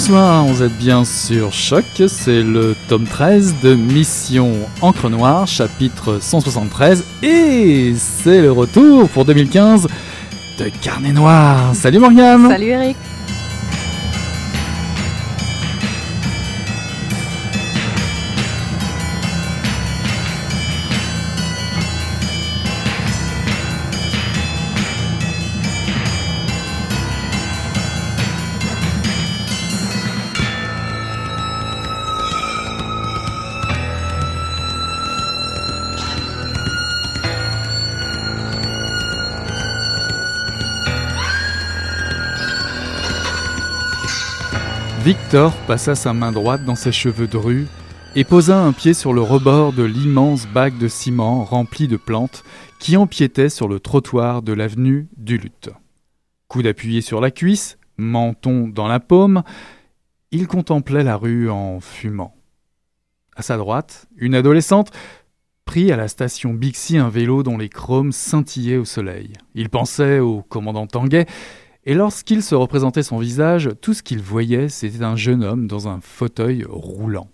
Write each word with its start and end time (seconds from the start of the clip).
Bonsoir, 0.00 0.44
vous 0.44 0.62
êtes 0.62 0.78
bien 0.78 1.04
sur 1.04 1.52
Choc, 1.52 1.84
c'est 2.06 2.44
le 2.44 2.76
tome 2.88 3.04
13 3.04 3.56
de 3.64 3.74
Mission 3.74 4.52
Encre 4.80 5.10
Noire, 5.10 5.48
chapitre 5.48 6.20
173, 6.20 7.02
et 7.24 7.94
c'est 7.96 8.40
le 8.40 8.52
retour 8.52 9.08
pour 9.08 9.24
2015 9.24 9.88
de 10.60 10.70
Carnet 10.80 11.10
Noir. 11.10 11.74
Salut 11.74 11.98
Morgane 11.98 12.48
Salut 12.48 12.68
Eric 12.68 12.96
Passa 45.68 45.94
sa 45.94 46.12
main 46.12 46.32
droite 46.32 46.64
dans 46.64 46.74
ses 46.74 46.90
cheveux 46.90 47.28
drus 47.28 47.68
et 48.16 48.24
posa 48.24 48.60
un 48.60 48.72
pied 48.72 48.92
sur 48.92 49.12
le 49.12 49.20
rebord 49.20 49.72
de 49.72 49.84
l'immense 49.84 50.48
bac 50.48 50.76
de 50.78 50.88
ciment 50.88 51.44
rempli 51.44 51.86
de 51.86 51.96
plantes 51.96 52.42
qui 52.80 52.96
empiétait 52.96 53.48
sur 53.48 53.68
le 53.68 53.78
trottoir 53.78 54.42
de 54.42 54.52
l'avenue 54.52 55.06
du 55.16 55.38
Lutte. 55.38 55.70
Coude 56.48 56.66
appuyé 56.66 57.02
sur 57.02 57.20
la 57.20 57.30
cuisse, 57.30 57.78
menton 57.98 58.66
dans 58.66 58.88
la 58.88 58.98
paume, 58.98 59.44
il 60.32 60.48
contemplait 60.48 61.04
la 61.04 61.16
rue 61.16 61.48
en 61.48 61.78
fumant. 61.78 62.34
À 63.36 63.42
sa 63.42 63.56
droite, 63.56 64.08
une 64.16 64.34
adolescente 64.34 64.90
prit 65.64 65.92
à 65.92 65.96
la 65.96 66.08
station 66.08 66.52
Bixi 66.52 66.98
un 66.98 67.10
vélo 67.10 67.44
dont 67.44 67.58
les 67.58 67.68
chromes 67.68 68.10
scintillaient 68.10 68.76
au 68.76 68.84
soleil. 68.84 69.34
Il 69.54 69.68
pensait 69.68 70.18
au 70.18 70.42
commandant 70.42 70.88
Tanguay 70.88 71.26
et 71.88 71.94
lorsqu'il 71.94 72.42
se 72.42 72.54
représentait 72.54 73.02
son 73.02 73.16
visage, 73.16 73.70
tout 73.80 73.94
ce 73.94 74.02
qu'il 74.02 74.20
voyait, 74.20 74.68
c'était 74.68 75.04
un 75.04 75.16
jeune 75.16 75.42
homme 75.42 75.66
dans 75.66 75.88
un 75.88 76.02
fauteuil 76.02 76.62
roulant. 76.68 77.30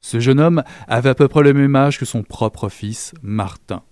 Ce 0.00 0.18
jeune 0.18 0.40
homme 0.40 0.64
avait 0.88 1.10
à 1.10 1.14
peu 1.14 1.28
près 1.28 1.44
le 1.44 1.52
même 1.52 1.76
âge 1.76 2.00
que 2.00 2.04
son 2.04 2.24
propre 2.24 2.68
fils, 2.68 3.14
Martin. 3.22 3.84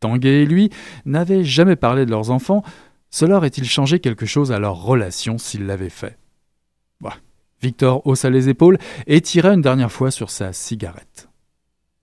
Tanguay 0.00 0.42
et 0.42 0.46
lui 0.46 0.70
n'avaient 1.04 1.44
jamais 1.44 1.76
parlé 1.76 2.04
de 2.04 2.10
leurs 2.10 2.32
enfants, 2.32 2.64
cela 3.08 3.36
aurait-il 3.36 3.66
changé 3.66 4.00
quelque 4.00 4.26
chose 4.26 4.50
à 4.50 4.58
leur 4.58 4.82
relation 4.82 5.38
s'il 5.38 5.66
l'avait 5.66 5.90
fait? 5.90 6.18
Bah, 7.00 7.14
Victor 7.62 8.04
haussa 8.04 8.30
les 8.30 8.48
épaules 8.48 8.78
et 9.06 9.20
tira 9.20 9.54
une 9.54 9.62
dernière 9.62 9.92
fois 9.92 10.10
sur 10.10 10.30
sa 10.30 10.52
cigarette. 10.52 11.28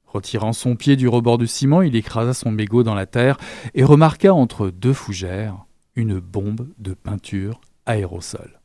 Retirant 0.05 0.53
son 0.53 0.77
pied 0.77 0.95
du 0.95 1.09
rebord 1.09 1.39
du 1.39 1.47
ciment, 1.47 1.81
il 1.81 1.97
écrasa 1.97 2.33
son 2.33 2.51
mégot 2.51 2.83
dans 2.83 2.95
la 2.95 3.05
terre 3.05 3.37
et 3.73 3.83
remarqua 3.83 4.33
entre 4.33 4.69
deux 4.69 4.93
fougères 4.93 5.65
une 5.95 6.19
bombe 6.19 6.69
de 6.77 6.93
peinture 6.93 7.61
aérosol. 7.85 8.59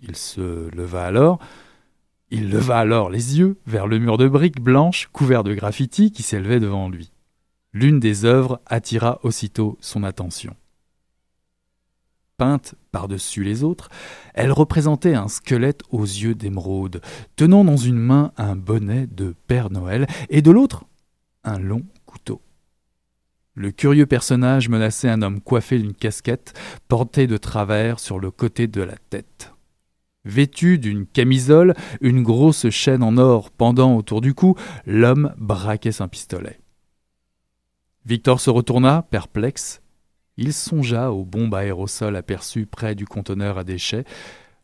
Il 0.00 0.16
se 0.16 0.68
leva 0.74 1.04
alors, 1.04 1.38
il 2.30 2.50
leva 2.50 2.78
alors 2.78 3.10
les 3.10 3.38
yeux 3.38 3.56
vers 3.66 3.86
le 3.86 3.98
mur 3.98 4.18
de 4.18 4.28
briques 4.28 4.60
blanches 4.60 5.08
couvert 5.12 5.44
de 5.44 5.54
graffitis 5.54 6.10
qui 6.10 6.22
s'élevait 6.22 6.60
devant 6.60 6.88
lui. 6.88 7.12
L'une 7.72 8.00
des 8.00 8.24
œuvres 8.24 8.60
attira 8.66 9.20
aussitôt 9.22 9.76
son 9.80 10.02
attention. 10.02 10.56
Peinte 12.36 12.74
par-dessus 12.92 13.44
les 13.44 13.64
autres, 13.64 13.88
elle 14.34 14.52
représentait 14.52 15.14
un 15.14 15.28
squelette 15.28 15.82
aux 15.90 16.04
yeux 16.04 16.34
d'émeraude, 16.34 17.00
tenant 17.34 17.64
dans 17.64 17.76
une 17.76 17.98
main 17.98 18.32
un 18.36 18.56
bonnet 18.56 19.06
de 19.06 19.34
Père 19.46 19.70
Noël 19.70 20.06
et 20.28 20.42
de 20.42 20.50
l'autre 20.50 20.84
un 21.44 21.58
long 21.58 21.82
couteau. 22.04 22.42
Le 23.58 23.70
curieux 23.70 24.04
personnage 24.04 24.68
menaçait 24.68 25.08
un 25.08 25.22
homme 25.22 25.40
coiffé 25.40 25.78
d'une 25.78 25.94
casquette, 25.94 26.52
portée 26.88 27.26
de 27.26 27.38
travers 27.38 27.98
sur 27.98 28.18
le 28.18 28.30
côté 28.30 28.66
de 28.66 28.82
la 28.82 28.96
tête. 29.08 29.54
Vêtu 30.26 30.78
d'une 30.78 31.06
camisole, 31.06 31.74
une 32.02 32.22
grosse 32.22 32.68
chaîne 32.68 33.02
en 33.02 33.16
or 33.16 33.50
pendant 33.50 33.96
autour 33.96 34.20
du 34.20 34.34
cou, 34.34 34.56
l'homme 34.84 35.32
braquait 35.38 35.90
son 35.90 36.06
pistolet. 36.06 36.60
Victor 38.04 38.42
se 38.42 38.50
retourna, 38.50 39.06
perplexe. 39.10 39.80
Il 40.36 40.52
songea 40.52 41.10
aux 41.10 41.24
bombes 41.24 41.54
aérosols 41.54 42.16
aperçues 42.16 42.66
près 42.66 42.94
du 42.94 43.06
conteneur 43.06 43.56
à 43.56 43.64
déchets, 43.64 44.04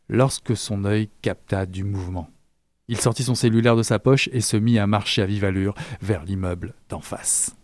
lorsque 0.07 0.55
son 0.55 0.85
œil 0.85 1.09
capta 1.23 1.65
du 1.65 1.83
mouvement. 1.83 2.29
Il 2.89 3.01
sortit 3.01 3.23
son 3.23 3.33
cellulaire 3.33 3.75
de 3.75 3.81
sa 3.81 3.97
poche 3.97 4.29
et 4.33 4.41
se 4.41 4.55
mit 4.55 4.77
à 4.77 4.85
marcher 4.85 5.23
à 5.23 5.25
vive 5.25 5.45
allure 5.45 5.73
vers 5.99 6.25
l'immeuble 6.25 6.75
d'en 6.89 7.01
face. 7.01 7.55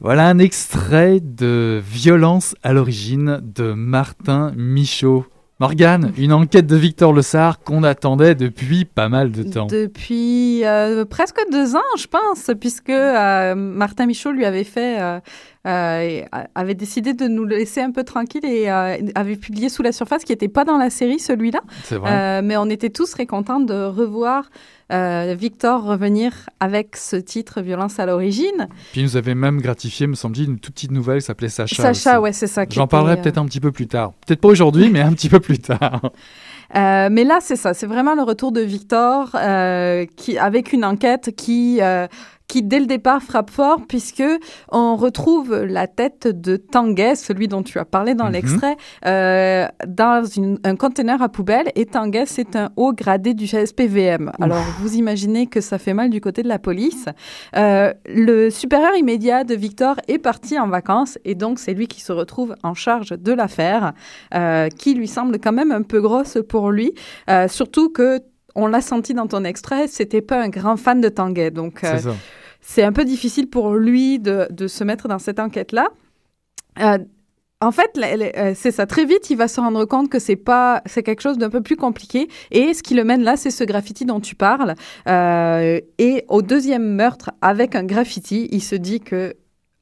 Voilà 0.00 0.28
un 0.28 0.38
extrait 0.38 1.20
de 1.20 1.80
Violence 1.84 2.54
à 2.62 2.72
l'origine 2.72 3.40
de 3.42 3.72
Martin 3.72 4.52
Michaud. 4.56 5.26
Morgane, 5.58 6.12
une 6.18 6.34
enquête 6.34 6.66
de 6.66 6.76
Victor 6.76 7.14
Le 7.14 7.22
Sart 7.22 7.60
qu'on 7.60 7.82
attendait 7.82 8.34
depuis 8.34 8.84
pas 8.84 9.08
mal 9.08 9.32
de 9.32 9.42
temps. 9.42 9.66
Depuis 9.66 10.62
euh, 10.66 11.06
presque 11.06 11.40
deux 11.50 11.74
ans, 11.76 11.96
je 11.96 12.06
pense, 12.08 12.50
puisque 12.60 12.90
euh, 12.90 13.54
Martin 13.54 14.04
Michaud 14.04 14.32
lui 14.32 14.44
avait 14.44 14.64
fait, 14.64 15.00
euh, 15.00 15.18
avait 15.66 16.74
décidé 16.74 17.12
de 17.14 17.28
nous 17.28 17.44
laisser 17.44 17.80
un 17.80 17.90
peu 17.90 18.04
tranquille 18.04 18.44
et 18.44 18.68
avait 18.68 19.36
publié 19.36 19.68
Sous 19.68 19.82
la 19.82 19.92
surface, 19.92 20.24
qui 20.24 20.32
n'était 20.32 20.48
pas 20.48 20.64
dans 20.64 20.78
la 20.78 20.90
série, 20.90 21.18
celui-là. 21.18 21.60
C'est 21.84 21.96
vrai. 21.96 22.42
mais 22.42 22.56
on 22.56 22.68
était 22.70 22.90
tous 22.90 23.10
très 23.10 23.26
contents 23.26 23.60
de 23.60 23.84
revoir 23.84 24.50
Victor 24.90 25.82
revenir 25.84 26.32
avec 26.60 26.96
ce 26.96 27.16
titre 27.16 27.60
Violence 27.60 27.98
à 27.98 28.06
l'origine. 28.06 28.68
Puis 28.92 29.00
il 29.00 29.04
nous 29.04 29.16
avait 29.16 29.34
même 29.34 29.60
gratifié, 29.60 30.06
me 30.06 30.14
semble-t-il, 30.14 30.48
une 30.48 30.58
toute 30.58 30.74
petite 30.74 30.92
nouvelle 30.92 31.18
qui 31.18 31.26
s'appelait 31.26 31.48
Sacha. 31.48 31.82
Sacha, 31.82 32.20
ouais, 32.20 32.32
c'est 32.32 32.46
ça. 32.46 32.64
J'en 32.70 32.86
parlerai 32.86 33.20
peut-être 33.20 33.38
un 33.38 33.46
petit 33.46 33.60
peu 33.60 33.72
plus 33.72 33.88
tard. 33.88 34.12
Peut-être 34.26 34.40
pas 34.40 34.48
aujourd'hui, 34.48 34.90
mais 34.90 35.00
un 35.00 35.12
petit 35.12 35.28
peu 35.28 35.40
plus 35.40 35.58
tard. 35.58 36.00
Euh, 36.74 37.08
mais 37.10 37.24
là, 37.24 37.38
c'est 37.40 37.56
ça, 37.56 37.74
c'est 37.74 37.86
vraiment 37.86 38.14
le 38.14 38.22
retour 38.22 38.50
de 38.50 38.60
Victor 38.60 39.30
euh, 39.34 40.04
qui, 40.16 40.36
avec 40.36 40.72
une 40.72 40.84
enquête 40.84 41.34
qui 41.36 41.78
euh, 41.80 42.08
qui 42.48 42.62
dès 42.62 42.78
le 42.80 42.86
départ 42.86 43.22
frappe 43.22 43.50
fort 43.50 43.80
puisque 43.88 44.22
on 44.70 44.96
retrouve 44.96 45.54
la 45.64 45.86
tête 45.86 46.28
de 46.28 46.56
Tanguay, 46.56 47.14
celui 47.16 47.48
dont 47.48 47.62
tu 47.62 47.78
as 47.78 47.84
parlé 47.84 48.14
dans 48.14 48.26
Mhm. 48.26 48.32
l'extrait, 48.32 48.76
euh, 49.04 49.66
dans 49.86 50.24
une- 50.24 50.58
un 50.64 50.76
conteneur 50.76 51.22
à 51.22 51.28
poubelle. 51.28 51.70
Et 51.74 51.86
Tanguay, 51.86 52.24
c'est 52.26 52.54
un 52.56 52.70
haut 52.76 52.92
gradé 52.92 53.34
du 53.34 53.46
SPVM. 53.46 54.30
Alors 54.40 54.62
vous 54.80 54.94
imaginez 54.96 55.46
que 55.46 55.60
ça 55.60 55.78
fait 55.78 55.94
mal 55.94 56.10
du 56.10 56.20
côté 56.20 56.42
de 56.42 56.48
la 56.48 56.58
police. 56.58 57.06
Euh, 57.56 57.92
le 58.06 58.50
supérieur 58.50 58.94
immédiat 58.96 59.44
de 59.44 59.54
Victor 59.54 59.96
est 60.08 60.18
parti 60.18 60.58
en 60.58 60.68
vacances 60.68 61.18
et 61.24 61.34
donc 61.34 61.58
c'est 61.58 61.74
lui 61.74 61.88
qui 61.88 62.00
se 62.00 62.12
retrouve 62.12 62.54
en 62.62 62.74
charge 62.74 63.10
de 63.10 63.32
l'affaire, 63.32 63.92
euh, 64.34 64.68
qui 64.68 64.94
lui 64.94 65.08
semble 65.08 65.38
quand 65.40 65.52
même 65.52 65.72
un 65.72 65.82
peu 65.82 66.00
grosse 66.00 66.38
pour 66.48 66.70
lui, 66.70 66.92
surtout 67.48 67.90
que 67.90 68.20
on 68.56 68.66
l'a 68.66 68.80
senti 68.80 69.14
dans 69.14 69.26
ton 69.26 69.44
extrait, 69.44 69.86
c'était 69.86 70.22
pas 70.22 70.42
un 70.42 70.48
grand 70.48 70.76
fan 70.76 71.00
de 71.00 71.08
Tanguay, 71.08 71.50
donc 71.50 71.84
euh, 71.84 71.98
C'est 72.02 72.10
c'est 72.60 72.82
un 72.82 72.92
peu 72.92 73.04
difficile 73.04 73.48
pour 73.48 73.74
lui 73.74 74.18
de, 74.18 74.48
de 74.50 74.66
se 74.66 74.82
mettre 74.82 75.06
dans 75.06 75.20
cette 75.20 75.38
enquête-là. 75.38 75.86
Euh, 76.80 76.98
en 77.60 77.70
fait, 77.70 77.96
euh, 77.96 78.52
c'est 78.54 78.72
ça. 78.72 78.86
Très 78.86 79.04
vite, 79.04 79.30
il 79.30 79.36
va 79.36 79.48
se 79.48 79.60
rendre 79.60 79.84
compte 79.84 80.10
que 80.10 80.18
c'est 80.18 80.36
pas, 80.36 80.82
c'est 80.84 81.02
quelque 81.02 81.22
chose 81.22 81.38
d'un 81.38 81.48
peu 81.48 81.62
plus 81.62 81.76
compliqué. 81.76 82.28
Et 82.50 82.74
ce 82.74 82.82
qui 82.82 82.94
le 82.94 83.04
mène 83.04 83.22
là, 83.22 83.36
c'est 83.36 83.50
ce 83.50 83.64
graffiti 83.64 84.04
dont 84.04 84.20
tu 84.20 84.34
parles. 84.34 84.74
Euh, 85.08 85.80
et 85.98 86.24
au 86.28 86.42
deuxième 86.42 86.86
meurtre 86.86 87.30
avec 87.40 87.74
un 87.74 87.84
graffiti, 87.84 88.48
il 88.50 88.62
se 88.62 88.74
dit 88.74 89.00
que 89.00 89.34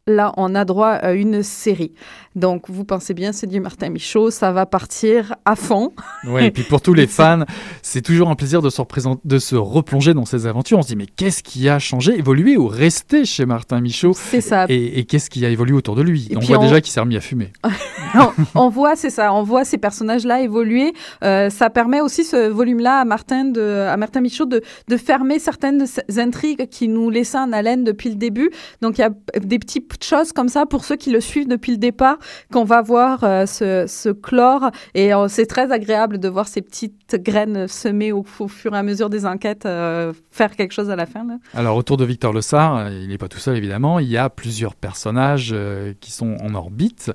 là, 0.07 0.33
on 0.37 0.55
a 0.55 0.65
droit 0.65 0.91
à 0.91 1.13
une 1.13 1.43
série. 1.43 1.93
Donc, 2.37 2.69
vous 2.69 2.85
pensez 2.85 3.15
bien, 3.15 3.33
c'est 3.33 3.47
du 3.47 3.61
Martin 3.61 3.91
Michaud, 3.91 4.31
ça 4.31 4.53
va 4.53 4.67
partir 4.67 5.35
à 5.45 5.57
fond. 5.57 5.93
Oui, 6.27 6.45
et 6.45 6.51
puis 6.51 6.63
pour 6.63 6.81
tous 6.81 6.95
les 6.95 7.07
fans, 7.07 7.45
c'est 7.83 8.01
toujours 8.01 8.31
un 8.31 8.35
plaisir 8.35 8.63
de 8.63 8.71
se, 8.71 8.81
de 9.25 9.39
se 9.39 9.57
replonger 9.57 10.15
dans 10.15 10.25
ces 10.25 10.47
aventures. 10.47 10.79
On 10.79 10.83
se 10.83 10.89
dit, 10.89 10.97
mais 10.97 11.07
qu'est-ce 11.07 11.43
qui 11.43 11.69
a 11.69 11.79
changé, 11.79 12.19
évolué 12.19 12.57
ou 12.57 12.67
resté 12.67 13.27
chez 13.27 13.45
Martin 13.45 13.81
Michaud 13.83 14.15
C'est 14.15 14.41
ça. 14.41 14.65
Et, 14.71 15.05
qu'est-ce 15.05 15.29
qui 15.29 15.45
a 15.45 15.51
évolué 15.51 15.75
autour 15.75 15.97
de 15.97 16.03
lui? 16.03 16.31
On 16.35 16.41
voit 16.41 16.59
déjà 16.59 16.81
qu'il 16.81 16.93
s'est 16.93 17.01
remis 17.01 17.17
à 17.17 17.21
fumer. 17.21 17.53
on, 18.55 18.69
voit, 18.71 18.97
c'est 18.97 19.11
ça, 19.11 19.35
on 19.35 19.43
voit 19.43 19.67
ces 19.67 19.77
personnages-là 19.77 20.41
évoluer. 20.41 20.95
Euh, 21.23 21.51
ça 21.51 21.69
permet 21.69 22.01
aussi 22.01 22.25
ce 22.25 22.49
volume-là 22.49 23.01
à 23.01 23.05
Martin, 23.05 23.45
de, 23.45 23.87
à 23.87 23.97
Martin 23.99 24.23
Michaud 24.23 24.47
de, 24.47 24.63
de 24.89 24.97
fermer 24.97 25.39
certaines 25.39 25.85
intrigues 26.17 26.69
qui 26.69 26.89
nous 26.89 27.11
laissaient 27.11 27.39
en 27.39 27.53
haleine 27.53 27.85
depuis 27.85 28.09
le 28.09 28.17
début. 28.17 28.51
Donc, 28.81 28.97
il 28.97 29.03
y 29.03 29.05
a 29.05 29.11
des 29.39 29.59
petites 29.95 30.05
choses 30.11 30.33
comme 30.33 30.49
ça 30.49 30.67
pour 30.67 30.85
ceux 30.85 30.97
qui 30.97 31.11
le 31.11 31.21
suivent 31.21 31.49
depuis 31.49 31.73
le 31.73 31.79
départ 31.79 32.19
qu'on 32.53 32.65
va 32.65 32.83
voir 32.83 33.21
euh, 33.23 33.47
ce, 33.47 34.11
chlore. 34.11 34.71
Et 34.95 35.15
euh, 35.15 35.29
c'est 35.29 35.47
très 35.47 35.73
agréable 35.73 36.19
de 36.19 36.29
voir 36.29 36.49
ces 36.49 36.63
petites 36.63 37.17
graines 37.17 37.69
semées 37.69 38.13
au, 38.13 38.25
fur 38.25 38.75
et 38.75 38.79
à 38.79 38.83
mesure 38.83 39.11
des 39.11 39.27
enquêtes 39.27 39.67
euh, 39.67 40.13
faire 40.31 40.57
quelque 40.57 40.73
chose 40.73 40.91
à 40.91 40.97
la 40.97 41.07
fin. 41.07 41.25
Alors, 41.55 41.77
autour 41.77 41.97
de 41.97 42.05
Victor 42.05 42.33
Le 42.33 42.41
Sar, 42.41 42.91
il 42.91 43.09
n'est 43.09 43.19
pas 43.19 43.29
tout 43.29 43.39
seul 43.39 43.57
évidemment. 43.57 43.99
Il 43.99 44.09
y 44.09 44.17
a 44.17 44.29
plusieurs 44.29 44.75
personnages 44.75 45.55
qui 46.01 46.11
sont 46.11 46.37
en 46.43 46.55
orbite. 46.55 47.13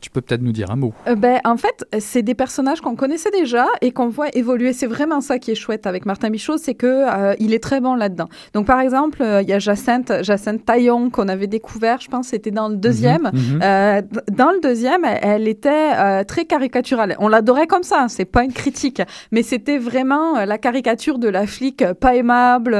tu 0.00 0.10
peux 0.10 0.20
peut-être 0.20 0.42
nous 0.42 0.52
dire 0.52 0.70
un 0.70 0.76
mot 0.76 0.92
ben, 1.16 1.40
En 1.44 1.56
fait, 1.56 1.84
c'est 1.98 2.22
des 2.22 2.34
personnages 2.34 2.80
qu'on 2.80 2.94
connaissait 2.94 3.30
déjà 3.30 3.66
et 3.80 3.90
qu'on 3.90 4.08
voit 4.08 4.28
évoluer. 4.34 4.72
C'est 4.72 4.86
vraiment 4.86 5.20
ça 5.20 5.38
qui 5.38 5.50
est 5.50 5.54
chouette 5.54 5.86
avec 5.86 6.06
Martin 6.06 6.30
Michaud, 6.30 6.58
c'est 6.58 6.74
qu'il 6.74 7.36
il 7.38 7.54
est 7.54 7.62
très 7.62 7.80
bon 7.80 7.94
là-dedans. 7.94 8.28
Donc, 8.54 8.66
par 8.66 8.80
exemple, 8.80 9.24
il 9.42 9.48
y 9.48 9.52
a 9.52 9.58
Jacinthe, 9.58 10.12
Jacinthe 10.22 10.64
Taillon 10.64 11.10
qu'on 11.10 11.28
avait 11.28 11.46
découvert, 11.46 11.69
je 12.00 12.08
pense, 12.08 12.28
c'était 12.28 12.50
dans 12.50 12.68
le 12.68 12.76
deuxième. 12.76 13.30
Mhm, 13.32 13.58
mhm 13.58 13.60
dans 14.30 14.50
le 14.52 14.60
deuxième, 14.60 15.04
elle, 15.04 15.48
était 15.48 15.92
euh, 15.94 16.24
très 16.24 16.44
caricaturale. 16.44 17.16
On 17.18 17.28
l'adorait 17.28 17.66
comme 17.66 17.82
ça, 17.82 18.02
hein, 18.02 18.08
c'est 18.08 18.24
pas 18.24 18.44
une 18.44 18.52
critique, 18.52 19.02
mais 19.32 19.42
c'était 19.42 19.78
vraiment 19.78 20.36
euh, 20.36 20.44
la 20.44 20.58
caricature 20.58 21.18
de 21.18 21.28
la 21.28 21.46
flic 21.46 21.82
euh, 21.82 21.94
pas 21.94 22.14
aimable, 22.14 22.76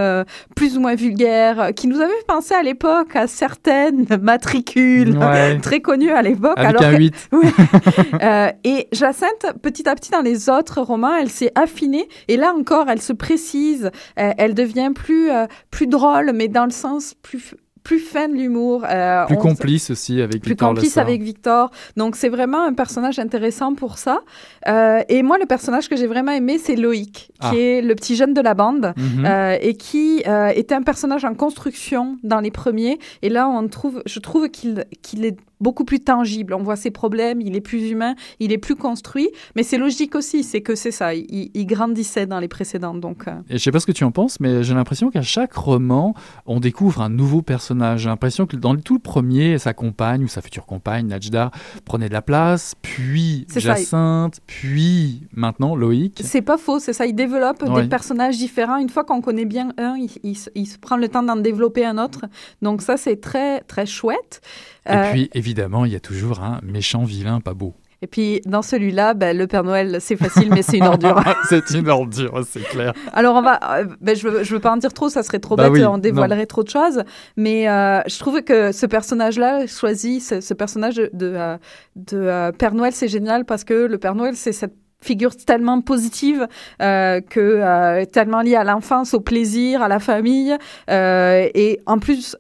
plus 0.57 0.77
ou 0.77 0.81
moins 0.81 0.95
vulgaire, 0.95 1.71
qui 1.75 1.87
nous 1.87 2.01
avait 2.01 2.13
pensé 2.27 2.55
à 2.55 2.63
l'époque 2.63 3.17
à 3.17 3.27
certaines 3.27 4.07
matricules 4.23 5.19
très 5.63 5.81
connues 5.81 6.13
à 6.13 6.23
l'époque. 6.23 6.59
Avec 6.59 6.81
un 6.81 6.97
8. 6.97 7.31
et 8.65 8.89
Jacinthe, 8.93 9.55
petit 9.63 9.89
à 9.89 9.95
petit 9.95 10.11
dans 10.11 10.23
les 10.23 10.49
autres 10.49 10.81
romans, 10.81 11.15
elle 11.15 11.31
s'est 11.31 11.53
affinée 11.55 12.09
et 12.29 12.37
là 12.37 12.53
encore, 12.57 12.89
elle 12.89 13.03
se 13.03 13.13
précise, 13.13 13.91
elle 14.17 14.55
devient 14.55 14.93
plus 14.95 15.29
plus 15.71 15.87
drôle, 15.87 16.33
mais 16.35 16.49
dans 16.49 16.65
le 16.65 16.71
sens 16.71 17.15
plus 17.23 17.55
plus 17.83 17.99
fin 17.99 18.29
de 18.29 18.35
l'humour. 18.35 18.85
Euh, 18.89 19.27
plus 19.27 19.37
complice 19.37 19.91
aussi 19.91 20.21
avec 20.21 20.43
plus 20.43 20.51
Victor. 20.51 20.69
Plus 20.69 20.77
complice 20.77 20.99
avec 20.99 21.23
Victor. 21.23 21.71
Donc 21.97 22.17
c'est 22.17 22.29
vraiment 22.29 22.63
un 22.65 22.75
personnage 22.75 23.19
intéressant 23.19 23.75
pour 23.75 23.99
ça. 23.99 24.21
Euh, 24.69 25.03
et 25.09 25.23
moi, 25.23 25.39
le 25.39 25.47
personnage 25.47 25.89
que 25.89 25.97
j'ai 25.97 26.07
vraiment 26.07 26.33
aimé, 26.33 26.59
c'est 26.59 26.77
Loïc, 26.77 27.13
qui 27.13 27.31
ah. 27.41 27.53
est 27.55 27.83
le 27.83 27.95
petit 27.95 28.17
jeune 28.17 28.35
de 28.35 28.41
la 28.41 28.55
bande 28.55 28.93
mhm. 28.97 29.25
euh, 29.25 29.57
et 29.61 29.75
qui 29.75 30.23
était 30.55 30.75
un 30.75 30.83
personnage 30.83 31.25
en 31.25 31.35
construction 31.35 32.19
dans 32.23 32.41
les 32.41 32.51
premiers. 32.51 32.99
Et 33.23 33.29
là, 33.29 33.49
on 33.49 33.67
trouve, 33.69 34.03
je 34.07 34.19
trouve 34.19 34.49
qu'il 34.49 34.85
qu'il 35.03 35.25
est 35.25 35.37
beaucoup 35.61 35.85
plus 35.85 36.01
tangible. 36.01 36.55
On 36.55 36.63
voit 36.63 36.77
ses 36.77 36.91
problèmes, 36.91 37.41
il 37.41 37.55
est 37.55 37.61
plus 37.61 37.91
humain, 37.91 38.15
il 38.39 38.53
est 38.53 38.59
plus 38.59 38.77
construit. 38.77 39.29
Mais 39.57 39.63
c'est 39.63 39.79
logique 39.79 40.15
aussi, 40.15 40.43
c'est 40.43 40.61
que 40.61 40.75
c'est 40.75 40.91
ça. 40.91 41.15
Il, 41.15 41.67
grandissait 41.67 42.27
dans 42.27 42.41
les 42.41 42.49
précédentes. 42.49 43.01
Donc, 43.01 43.29
euh. 43.29 43.33
Et 43.49 43.59
je 43.59 43.63
sais 43.63 43.71
pas 43.71 43.81
ce 43.81 43.87
que 43.87 43.93
tu 43.93 44.03
en 44.03 44.11
penses, 44.11 44.41
mais 44.41 44.65
j'ai 44.65 44.75
l'impression 44.75 45.11
qu'à 45.11 45.23
chaque 45.23 45.53
roman, 45.53 46.15
on 46.47 46.59
découvre 46.59 47.03
un 47.03 47.09
nouveau 47.09 47.43
personnage. 47.43 48.01
J'ai 48.01 48.09
l'impression 48.09 48.47
que 48.47 48.57
dans 48.57 48.75
tout 48.77 48.95
le 48.95 49.01
premier, 49.01 49.59
sa 49.59 49.73
compagne 49.73 50.25
ou 50.25 50.29
sa 50.29 50.41
future 50.41 50.67
compagne, 50.67 51.07
Najda, 51.07 51.51
prenait 51.85 52.09
de 52.09 52.13
la 52.13 52.23
place, 52.23 52.75
puis 52.83 53.47
Jacinthe, 53.55 54.41
puis 54.47 55.23
maintenant 55.33 55.77
Loïc. 55.77 56.21
C'est 56.25 56.43
pas 56.43 56.57
faux, 56.57 56.79
c'est 56.81 56.93
ça. 56.93 57.07
Il 57.07 57.15
développe 57.15 57.65
des 57.65 57.89
personnages 57.89 58.39
différents. 58.39 58.79
Une 58.79 58.89
fois 58.89 59.05
qu'on 59.05 59.21
connaît 59.21 59.45
bien 59.45 59.73
un, 59.79 59.97
il, 59.97 60.37
il 60.55 60.67
se 60.67 60.79
prend 60.79 60.97
le 60.97 61.09
temps 61.09 61.23
d'en 61.23 61.37
développer 61.37 61.85
un 61.85 61.99
autre. 61.99 62.27
Donc 62.63 62.83
ça, 62.83 62.97
c'est 62.97 63.21
très, 63.21 63.61
très 63.61 63.87
chouette. 63.87 64.41
Et 64.87 64.93
euh, 64.93 65.11
puis, 65.13 65.31
évidemment, 65.35 65.85
il 65.85 65.93
y 65.93 65.97
a 65.97 66.01
toujours 66.01 66.41
un 66.41 66.61
méchant 66.63 67.05
vilain 67.05 67.41
pas 67.41 67.55
beau. 67.55 67.75
Et 68.03 68.07
puis, 68.07 68.41
dans 68.47 68.63
celui-là, 68.63 69.13
ben, 69.13 69.37
le 69.37 69.47
Père 69.47 69.63
Noël, 69.63 69.99
c'est 70.01 70.17
facile, 70.17 70.49
mais 70.51 70.63
c'est 70.63 70.79
une 70.79 70.87
ordure. 70.87 71.23
c'est 71.51 71.71
une 71.73 71.89
ordure, 71.89 72.43
c'est 72.49 72.63
clair. 72.63 72.95
Alors, 73.13 73.37
on 73.37 73.43
va. 73.43 73.61
Euh, 73.79 73.85
ben, 74.01 74.17
je 74.17 74.27
ne 74.27 74.33
veux, 74.33 74.43
je 74.43 74.55
veux 74.55 74.61
pas 74.61 74.73
en 74.73 74.79
dire 74.79 74.95
trop, 74.95 75.11
ça 75.11 75.23
serait 75.23 75.39
trop 75.39 75.55
bah 75.55 75.69
bête, 75.69 75.85
on 75.85 75.99
dévoilerait 75.99 76.47
trop 76.47 76.63
de 76.63 76.71
choses. 76.71 77.03
Mais 77.37 77.69
euh, 77.69 78.01
je 78.07 78.19
trouve 78.19 78.41
que 78.43 78.73
ce 78.73 78.87
personnage-là, 78.87 79.67
choisi, 79.67 80.21
ce, 80.21 80.55
personnage 80.55 80.97
de, 80.97 81.09
de, 81.13 81.59
de 81.97 82.51
Père 82.53 82.73
Noël, 82.73 82.95
c'est 82.95 83.09
génial 83.09 83.45
parce 83.45 83.65
que 83.65 83.75
le 83.75 83.99
Père 83.99 84.15
Noël, 84.15 84.35
c'est 84.35 84.53
cette 84.53 84.80
figure 85.03 85.37
tellement 85.37 85.81
positive 85.81 86.47
euh, 86.83 87.21
que 87.21 87.41
euh, 87.41 88.05
tellement 88.05 88.43
liée 88.43 88.57
à 88.57 88.65
l'enfance, 88.65 89.15
au 89.15 89.21
plaisir, 89.21 89.83
à 89.83 89.89
la 89.89 89.99
famille. 89.99 90.57
Euh, 90.91 91.49
et 91.55 91.81
en 91.87 91.99
plus, 91.99 92.37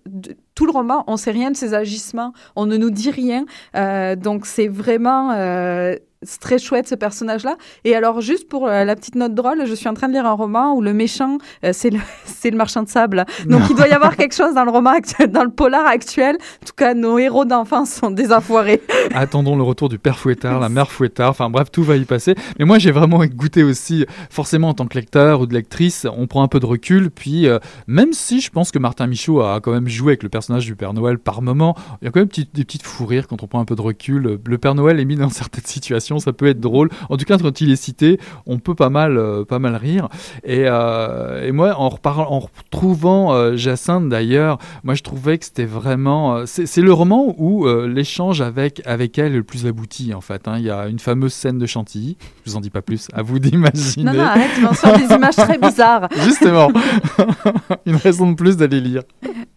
tout 0.54 0.66
le 0.66 0.72
roman, 0.72 1.04
on 1.06 1.16
sait 1.16 1.30
rien 1.30 1.50
de 1.50 1.56
ses 1.56 1.74
agissements, 1.74 2.32
on 2.56 2.66
ne 2.66 2.76
nous 2.76 2.90
dit 2.90 3.10
rien. 3.10 3.44
Euh, 3.76 4.16
donc 4.16 4.46
c'est 4.46 4.68
vraiment 4.68 5.32
c'est 6.22 6.38
très 6.38 6.58
chouette 6.58 6.86
ce 6.86 6.94
personnage-là. 6.94 7.56
Et 7.84 7.94
alors, 7.94 8.20
juste 8.20 8.46
pour 8.46 8.68
euh, 8.68 8.84
la 8.84 8.94
petite 8.94 9.14
note 9.14 9.34
drôle, 9.34 9.64
je 9.64 9.72
suis 9.72 9.88
en 9.88 9.94
train 9.94 10.06
de 10.06 10.12
lire 10.12 10.26
un 10.26 10.34
roman 10.34 10.74
où 10.74 10.82
le 10.82 10.92
méchant, 10.92 11.38
euh, 11.64 11.70
c'est 11.72 11.88
le, 11.88 11.98
le 12.44 12.56
marchand 12.58 12.82
de 12.82 12.90
sable. 12.90 13.24
Donc, 13.46 13.62
il 13.70 13.76
doit 13.76 13.88
y 13.88 13.92
avoir 13.92 14.16
quelque 14.16 14.34
chose 14.34 14.52
dans 14.54 14.64
le 14.64 14.70
roman, 14.70 14.92
dans 15.28 15.44
le 15.44 15.50
polar 15.50 15.86
actuel. 15.86 16.36
En 16.36 16.66
tout 16.66 16.74
cas, 16.76 16.92
nos 16.92 17.18
héros 17.18 17.46
d'enfance 17.46 17.90
sont 17.90 18.10
des 18.10 18.34
enfoirés. 18.34 18.82
Attendons 19.14 19.56
le 19.56 19.62
retour 19.62 19.88
du 19.88 19.98
père 19.98 20.18
Fouettard, 20.18 20.60
la 20.60 20.68
mère 20.68 20.90
Fouettard. 20.90 21.30
Enfin, 21.30 21.48
bref, 21.48 21.70
tout 21.70 21.84
va 21.84 21.96
y 21.96 22.04
passer. 22.04 22.34
Mais 22.58 22.66
moi, 22.66 22.78
j'ai 22.78 22.90
vraiment 22.90 23.24
goûté 23.24 23.62
aussi, 23.62 24.04
forcément, 24.28 24.68
en 24.68 24.74
tant 24.74 24.86
que 24.86 24.98
lecteur 24.98 25.40
ou 25.40 25.46
de 25.46 25.54
lectrice, 25.54 26.06
on 26.14 26.26
prend 26.26 26.42
un 26.42 26.48
peu 26.48 26.60
de 26.60 26.66
recul. 26.66 27.10
Puis, 27.10 27.46
euh, 27.46 27.58
même 27.86 28.12
si 28.12 28.42
je 28.42 28.50
pense 28.50 28.72
que 28.72 28.78
Martin 28.78 29.06
Michaud 29.06 29.40
a 29.40 29.60
quand 29.60 29.72
même 29.72 29.88
joué 29.88 30.10
avec 30.10 30.22
le 30.22 30.28
personnage 30.28 30.66
du 30.66 30.76
Père 30.76 30.92
Noël 30.92 31.18
par 31.18 31.40
moment, 31.40 31.74
il 32.02 32.04
y 32.04 32.08
a 32.08 32.10
quand 32.10 32.20
même 32.20 32.28
des 32.52 32.64
petites 32.64 32.82
fous 32.82 33.06
rires 33.06 33.26
quand 33.26 33.42
on 33.42 33.46
prend 33.46 33.60
un 33.60 33.64
peu 33.64 33.74
de 33.74 33.80
recul. 33.80 34.38
Le 34.44 34.58
Père 34.58 34.74
Noël 34.74 35.00
est 35.00 35.06
mis 35.06 35.16
dans 35.16 35.30
certaines 35.30 35.64
situations 35.64 36.09
ça 36.18 36.32
peut 36.32 36.46
être 36.46 36.60
drôle. 36.60 36.90
En 37.08 37.16
tout 37.16 37.24
cas, 37.24 37.38
quand 37.38 37.60
il 37.60 37.70
est 37.70 37.76
cité, 37.76 38.18
on 38.46 38.58
peut 38.58 38.74
pas 38.74 38.90
mal, 38.90 39.16
euh, 39.16 39.44
pas 39.44 39.58
mal 39.58 39.76
rire. 39.76 40.08
Et, 40.44 40.64
euh, 40.66 41.46
et 41.46 41.52
moi, 41.52 41.74
en, 41.78 41.90
en 42.04 42.38
retrouvant 42.38 43.32
euh, 43.32 43.56
Jacinthe 43.56 44.08
d'ailleurs, 44.08 44.58
moi 44.84 44.94
je 44.94 45.02
trouvais 45.02 45.38
que 45.38 45.44
c'était 45.44 45.64
vraiment. 45.64 46.44
c'est 46.46 46.80
le 46.80 46.92
roman 46.92 47.34
où 47.38 47.66
l'échange 47.86 48.40
avec, 48.40 48.82
avec 48.86 49.18
elle 49.18 49.32
est 49.32 49.36
le 49.36 49.42
plus 49.42 49.66
abouti 49.66 50.14
en 50.14 50.20
fait. 50.20 50.48
Hein. 50.48 50.56
Il 50.58 50.64
y 50.64 50.70
a 50.70 50.88
une 50.88 50.98
fameuse 50.98 51.32
scène 51.32 51.58
de 51.58 51.66
Chantilly. 51.66 52.16
Je 52.44 52.50
vous 52.50 52.56
en 52.56 52.60
dis 52.60 52.70
pas 52.70 52.82
plus. 52.82 53.08
À 53.12 53.22
vous 53.22 53.38
d'imaginer. 53.38 54.04
Non, 54.04 54.14
non, 54.14 54.20
arrête, 54.20 54.50
sors 54.74 54.96
des 54.96 55.04
images 55.14 55.36
très 55.36 55.58
bizarres. 55.58 56.08
Justement. 56.24 56.70
une 57.86 57.96
raison 57.96 58.30
de 58.30 58.36
plus 58.36 58.56
d'aller 58.56 58.80
lire. 58.80 59.02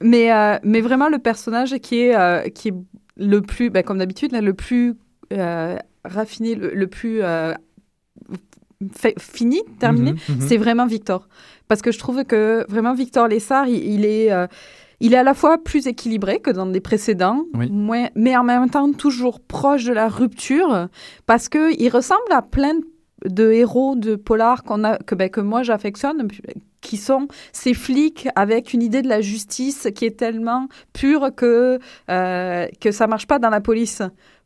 Mais, 0.01 0.29
mais 0.63 0.81
vraiment, 0.81 1.09
le 1.09 1.19
personnage 1.19 1.75
qui 1.79 1.99
est, 2.01 2.53
qui 2.53 2.69
est 2.69 2.73
le 3.17 3.41
plus, 3.41 3.69
ben, 3.69 3.83
comme 3.83 3.99
d'habitude, 3.99 4.31
le 4.33 4.53
plus 4.53 4.95
raffiné, 6.05 6.55
le, 6.55 6.87
plus 6.87 7.21
euh, 7.21 7.53
fini, 9.17 9.61
terminé, 9.79 10.13
mhm, 10.13 10.19
mhm. 10.29 10.41
c'est 10.41 10.57
vraiment 10.57 10.85
Victor. 10.85 11.27
Parce 11.67 11.81
que 11.81 11.91
je 11.91 11.99
trouve 11.99 12.23
que 12.25 12.65
vraiment 12.69 12.93
Victor 12.93 13.27
Lessard, 13.27 13.67
il, 13.67 14.05
est, 14.05 14.31
euh, 14.31 14.47
il 14.99 15.13
est 15.13 15.17
à 15.17 15.23
la 15.23 15.33
fois 15.33 15.57
plus 15.57 15.87
équilibré 15.87 16.39
que 16.39 16.51
dans 16.51 16.65
les 16.65 16.81
précédents, 16.81 17.45
mais 18.15 18.37
en 18.37 18.43
même 18.43 18.69
temps 18.69 18.91
toujours 18.91 19.39
proche 19.39 19.85
de 19.85 19.93
la 19.93 20.09
rupture, 20.09 20.89
parce 21.25 21.49
qu'il 21.49 21.89
ressemble 21.89 22.31
à 22.31 22.41
plein 22.41 22.73
de 23.25 23.51
héros 23.51 23.95
de 23.95 24.15
polar 24.15 24.63
qu'on 24.63 24.83
a, 24.83 24.97
que, 24.97 25.15
ben, 25.15 25.29
que 25.29 25.41
moi 25.41 25.63
j'affectionne, 25.63 26.27
qui 26.81 26.97
sont 26.97 27.27
ces 27.53 27.73
flics 27.73 28.27
avec 28.35 28.73
une 28.73 28.83
idée 28.83 29.01
de 29.01 29.07
la 29.07 29.21
justice 29.21 29.87
qui 29.95 30.05
est 30.05 30.17
tellement 30.17 30.67
pure 30.91 31.33
que, 31.35 31.79
euh, 32.09 32.67
que 32.81 32.91
ça 32.91 33.07
marche 33.07 33.25
pas 33.25 33.39
dans 33.39 33.49
la 33.49 33.61
police 33.61 34.01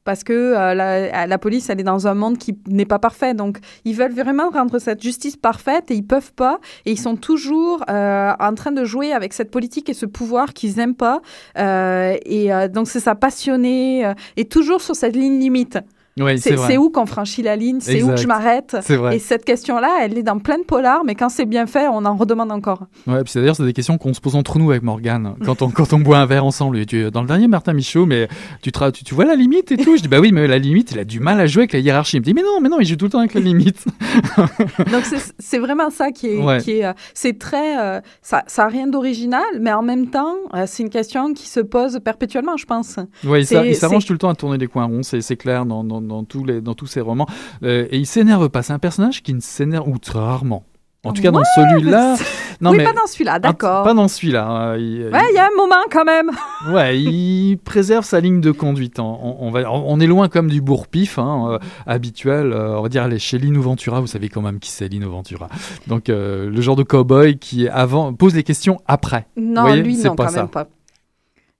parce 0.07 0.23
que 0.23 0.31
euh, 0.31 0.73
la, 0.73 1.37
police, 1.37 1.69
elle 1.69 1.81
est 1.81 1.83
dans 1.83 2.07
un 2.07 2.13
monde 2.13 2.37
qui 2.37 2.57
n'est 2.65 2.85
pas 2.85 2.97
parfait. 2.97 3.33
Donc, 3.33 3.57
ils 3.83 3.93
veulent 3.93 4.13
vraiment 4.13 4.49
rendre 4.49 4.79
cette 4.79 5.03
justice 5.03 5.35
parfaite 5.35 5.91
et 5.91 5.95
ils 5.95 6.07
peuvent 6.07 6.31
pas. 6.31 6.61
Et 6.85 6.93
ils 6.93 6.97
sont 6.97 7.17
toujours 7.17 7.83
euh, 7.89 8.31
en 8.39 8.53
train 8.53 8.71
de 8.71 8.85
jouer 8.85 9.11
avec 9.11 9.33
cette 9.33 9.51
politique 9.51 9.89
et 9.89 9.93
ce 9.93 10.05
pouvoir 10.05 10.53
qu'ils 10.53 10.77
n'aiment 10.77 10.95
pas. 10.95 11.21
Euh, 11.57 12.15
et 12.25 12.49
donc, 12.69 12.87
c'est 12.87 13.01
ça, 13.01 13.15
passionné 13.15 14.09
et 14.37 14.45
toujours 14.45 14.79
sur 14.79 14.95
cette 14.95 15.17
ligne 15.17 15.41
limite. 15.41 15.77
Oui, 16.19 16.39
c'est 16.39 16.77
où 16.77 16.89
qu'on 16.89 17.05
franchit 17.05 17.41
la 17.43 17.55
ligne? 17.55 17.79
C'est 17.79 18.01
où 18.03 18.09
que 18.09 18.17
je 18.17 18.27
m'arrête? 18.27 18.75
Et 19.11 19.19
cette 19.19 19.45
question-là, 19.45 19.99
elle 20.01 20.17
est 20.17 20.23
dans 20.23 20.39
plein 20.39 20.57
de 20.57 20.63
polars, 20.63 21.03
mais 21.05 21.15
quand 21.15 21.29
c'est 21.29 21.45
bien 21.45 21.65
fait, 21.67 21.87
on 21.87 22.05
en 22.05 22.15
redemande 22.15 22.51
encore. 22.51 22.85
Ouais, 23.05 23.23
puis 23.23 23.31
c'est 23.31 23.39
d'ailleurs 23.39 23.55
c'est 23.55 23.63
des 23.65 23.73
questions 23.73 23.97
qu'on 23.97 24.13
se 24.13 24.21
pose 24.21 24.35
entre 24.35 24.57
nous 24.59 24.71
avec 24.71 24.83
Morgane 24.83 25.35
quand 25.45 25.61
on 25.61 25.69
quand 25.69 25.93
on 25.93 25.99
boit 25.99 26.17
un 26.19 26.25
verre 26.25 26.45
ensemble. 26.45 26.77
Et 26.79 26.85
tu, 26.85 27.09
dans 27.11 27.21
le 27.21 27.27
dernier 27.27 27.47
Martin 27.47 27.73
Michaud, 27.73 28.05
mais 28.05 28.27
tu, 28.61 28.71
te 28.71 28.79
ra- 28.79 28.91
tu 28.91 29.03
tu 29.03 29.13
vois 29.15 29.25
la 29.25 29.35
limite 29.35 29.71
et 29.71 29.77
tout? 29.77 29.95
Je 29.97 30.01
dis 30.01 30.07
bah 30.07 30.19
oui, 30.19 30.31
mais 30.31 30.47
la 30.47 30.57
limite, 30.59 30.91
il 30.91 30.99
a 30.99 31.03
du 31.03 31.19
mal 31.19 31.39
à 31.39 31.47
jouer 31.47 31.61
avec 31.63 31.73
la 31.73 31.79
hiérarchie. 31.79 32.17
Il 32.17 32.19
me 32.21 32.25
dit 32.25 32.33
mais 32.33 32.41
non, 32.43 32.59
mais 32.61 32.69
non, 32.69 32.79
il 32.79 32.85
joue 32.87 32.95
tout 32.95 33.05
le 33.05 33.11
temps 33.11 33.19
avec 33.19 33.33
la 33.33 33.41
limite. 33.41 33.85
Donc 34.91 35.03
c'est- 35.39 35.57
vraiment 35.59 35.89
ça 35.89 36.11
qui 36.11 36.27
est, 36.27 36.41
Ouais. 36.43 36.59
qui 36.59 36.71
est, 36.79 36.85
euh, 36.85 36.93
c'est 37.13 37.37
très, 37.39 37.79
euh, 37.79 37.99
ça, 38.21 38.43
ça 38.47 38.65
a 38.65 38.67
rien 38.67 38.87
d'original, 38.87 39.41
mais 39.59 39.73
en 39.73 39.81
même 39.81 40.07
temps, 40.07 40.35
euh, 40.53 40.63
c'est 40.67 40.83
une 40.83 40.89
question 40.89 41.33
qui 41.33 41.47
se 41.47 41.59
pose 41.59 41.99
perpétuellement, 42.03 42.57
je 42.57 42.65
pense. 42.65 42.97
Ouais, 43.25 43.41
il 43.41 43.75
s'arrange 43.75 44.05
tout 44.05 44.13
le 44.13 44.19
temps 44.19 44.29
à 44.29 44.35
tourner 44.35 44.57
des 44.57 44.67
coins 44.67 44.85
ronds, 44.85 45.03
c'est 45.03 45.21
c'est 45.21 45.35
clair 45.35 45.65
dans, 45.65 45.83
dans, 45.83 45.99
dans 46.07 46.23
tous 46.23 46.43
les 46.45 46.61
dans 46.61 46.73
tous 46.73 46.87
ses 46.87 47.01
romans. 47.01 47.27
Euh, 47.63 47.85
et 47.91 47.97
il 47.97 48.05
s'énerve 48.07 48.49
pas. 48.49 48.63
C'est 48.63 48.73
un 48.73 48.79
personnage 48.79 49.21
qui 49.23 49.33
ne 49.33 49.39
s'énerve 49.41 49.87
ou 49.87 49.97
très 49.99 50.19
rarement. 50.19 50.63
En 51.03 51.13
tout 51.13 51.21
cas 51.21 51.31
dans 51.31 51.43
celui-là. 51.55 52.15
Non 52.59 52.71
oui, 52.71 52.77
mais 52.77 52.85
pas 52.85 52.93
dans 52.93 53.05
celui-là, 53.05 53.37
d'accord. 53.37 53.83
Pas 53.83 53.93
dans 53.93 54.07
celui-là. 54.07 54.47
hein. 54.47 54.77
Il- 54.77 55.09
Ouais, 55.13 55.21
il 55.31 55.35
y 55.35 55.37
a 55.37 55.45
un 55.45 55.55
moment 55.55 55.75
quand 55.91 56.03
même. 56.03 56.31
Ouais, 56.73 56.99
il 56.99 57.57
préserve 57.63 58.03
sa 58.03 58.19
ligne 58.19 58.41
de 58.41 58.49
conduite. 58.49 58.97
On, 58.99 59.37
on- 59.39 59.51
va, 59.51 59.71
on 59.71 59.99
est 59.99 60.07
loin 60.07 60.27
comme 60.27 60.49
du 60.49 60.59
bourre-pif 60.59 61.19
hein, 61.19 61.49
euh, 61.51 61.59
habituel. 61.85 62.51
euh, 62.53 62.79
on 62.79 62.81
va 62.81 62.89
dire 62.89 63.07
les, 63.07 63.19
chez 63.19 63.37
Lino 63.37 63.61
Ventura, 63.61 64.01
vous 64.01 64.07
savez 64.07 64.27
quand 64.29 64.41
même 64.41 64.57
qui 64.59 64.71
c'est 64.71 64.87
Lino 64.87 65.07
Ventura. 65.11 65.49
Donc 65.85 66.05
le 66.07 66.59
genre 66.61 66.75
de 66.75 66.81
cow-boy 66.83 67.37
qui 67.37 67.67
avant 67.69 68.11
pose 68.11 68.33
les 68.33 68.41
questions 68.43 68.79
après. 68.87 69.27
Non, 69.37 69.71
lui, 69.75 69.95
non, 69.97 70.15
pas 70.15 70.25
quand 70.25 70.31
ça. 70.31 70.39
même 70.41 70.49
pas. 70.49 70.67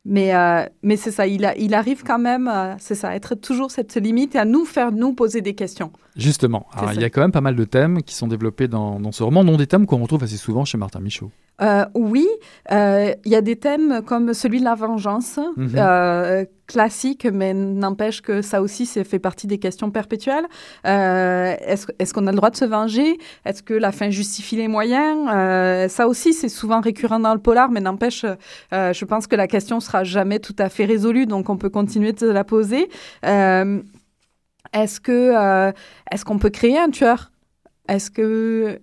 Mais, 0.10 0.34
euh, 0.34 0.66
mais 0.84 0.96
c'est 0.96 1.12
ça, 1.12 1.28
il, 1.28 1.74
arrive 1.74 2.04
quand 2.04 2.18
même, 2.18 2.48
euh, 2.48 2.76
c'est 2.80 2.96
ça, 2.96 3.14
être 3.14 3.36
toujours 3.36 3.72
cette 3.72 3.96
limite 3.96 4.36
et 4.36 4.40
à 4.40 4.46
nous 4.46 4.64
faire 4.64 4.94
nous 4.94 5.12
poser 5.12 5.42
des 5.42 5.54
questions. 5.54 5.92
Justement, 6.17 6.65
Alors, 6.75 6.93
il 6.93 7.01
y 7.01 7.03
a 7.05 7.09
quand 7.09 7.21
même 7.21 7.31
pas 7.31 7.41
mal 7.41 7.55
de 7.55 7.63
thèmes 7.63 8.01
qui 8.01 8.15
sont 8.15 8.27
développés 8.27 8.67
dans, 8.67 9.00
dans 9.00 9.12
ce 9.12 9.21
roman, 9.24 9.43
dont 9.43 9.55
des 9.55 9.67
thèmes 9.67 9.86
qu'on 9.86 10.01
retrouve 10.01 10.24
assez 10.24 10.38
souvent 10.38 10.65
chez 10.65 10.77
Martin 10.77 11.00
Michaud. 11.00 11.29
Euh, 11.62 11.86
oui, 11.95 12.27
euh, 12.71 13.13
il 13.25 13.31
y 13.31 13.36
a 13.36 13.41
des 13.41 13.55
thèmes 13.55 14.01
comme 14.05 14.33
celui 14.36 14.59
de 14.59 14.63
la 14.65 14.75
vengeance, 14.75 15.39
Mhm. 15.55 15.71
euh, 15.75 16.45
classique, 16.67 17.25
mais 17.31 17.53
n'empêche 17.53 18.21
que 18.21 18.41
ça 18.41 18.62
aussi, 18.62 18.86
c'est 18.86 19.03
fait 19.05 19.19
partie 19.19 19.47
des 19.47 19.57
questions 19.57 19.89
perpétuelles. 19.89 20.45
Est-ce 20.83 22.13
qu'on 22.13 22.27
a 22.27 22.31
le 22.31 22.36
droit 22.38 22.50
de 22.50 22.57
se 22.57 22.65
venger? 22.65 23.17
Est-ce 23.45 23.63
que 23.63 23.74
la 23.74 23.91
fin 23.91 24.09
justifie 24.09 24.55
les 24.57 24.67
moyens? 24.67 25.29
Ça 25.91 26.07
aussi, 26.07 26.33
c'est 26.33 26.50
souvent 26.50 26.81
récurrent 26.81 27.19
dans 27.21 27.33
le 27.33 27.39
polar, 27.39 27.71
mais 27.71 27.79
n'empêche, 27.79 28.25
je 28.71 29.05
pense 29.05 29.27
que 29.27 29.36
la 29.36 29.47
question 29.47 29.79
sera 29.79 30.03
jamais 30.03 30.39
tout 30.39 30.55
à 30.59 30.67
fait 30.69 30.86
résolue, 30.86 31.25
donc 31.25 31.50
on 31.50 31.57
peut 31.57 31.69
continuer 31.69 32.12
de 32.12 32.27
la 32.27 32.43
poser. 32.43 32.89
Est-ce 34.74 35.00
que 35.00 35.36
euh, 35.36 35.71
est-ce 36.12 36.25
qu'on 36.25 36.39
peut 36.39 36.50
créer 36.50 36.77
un 36.77 36.89
tueur? 36.89 37.31
Est-ce 37.88 38.12
que 38.12 38.81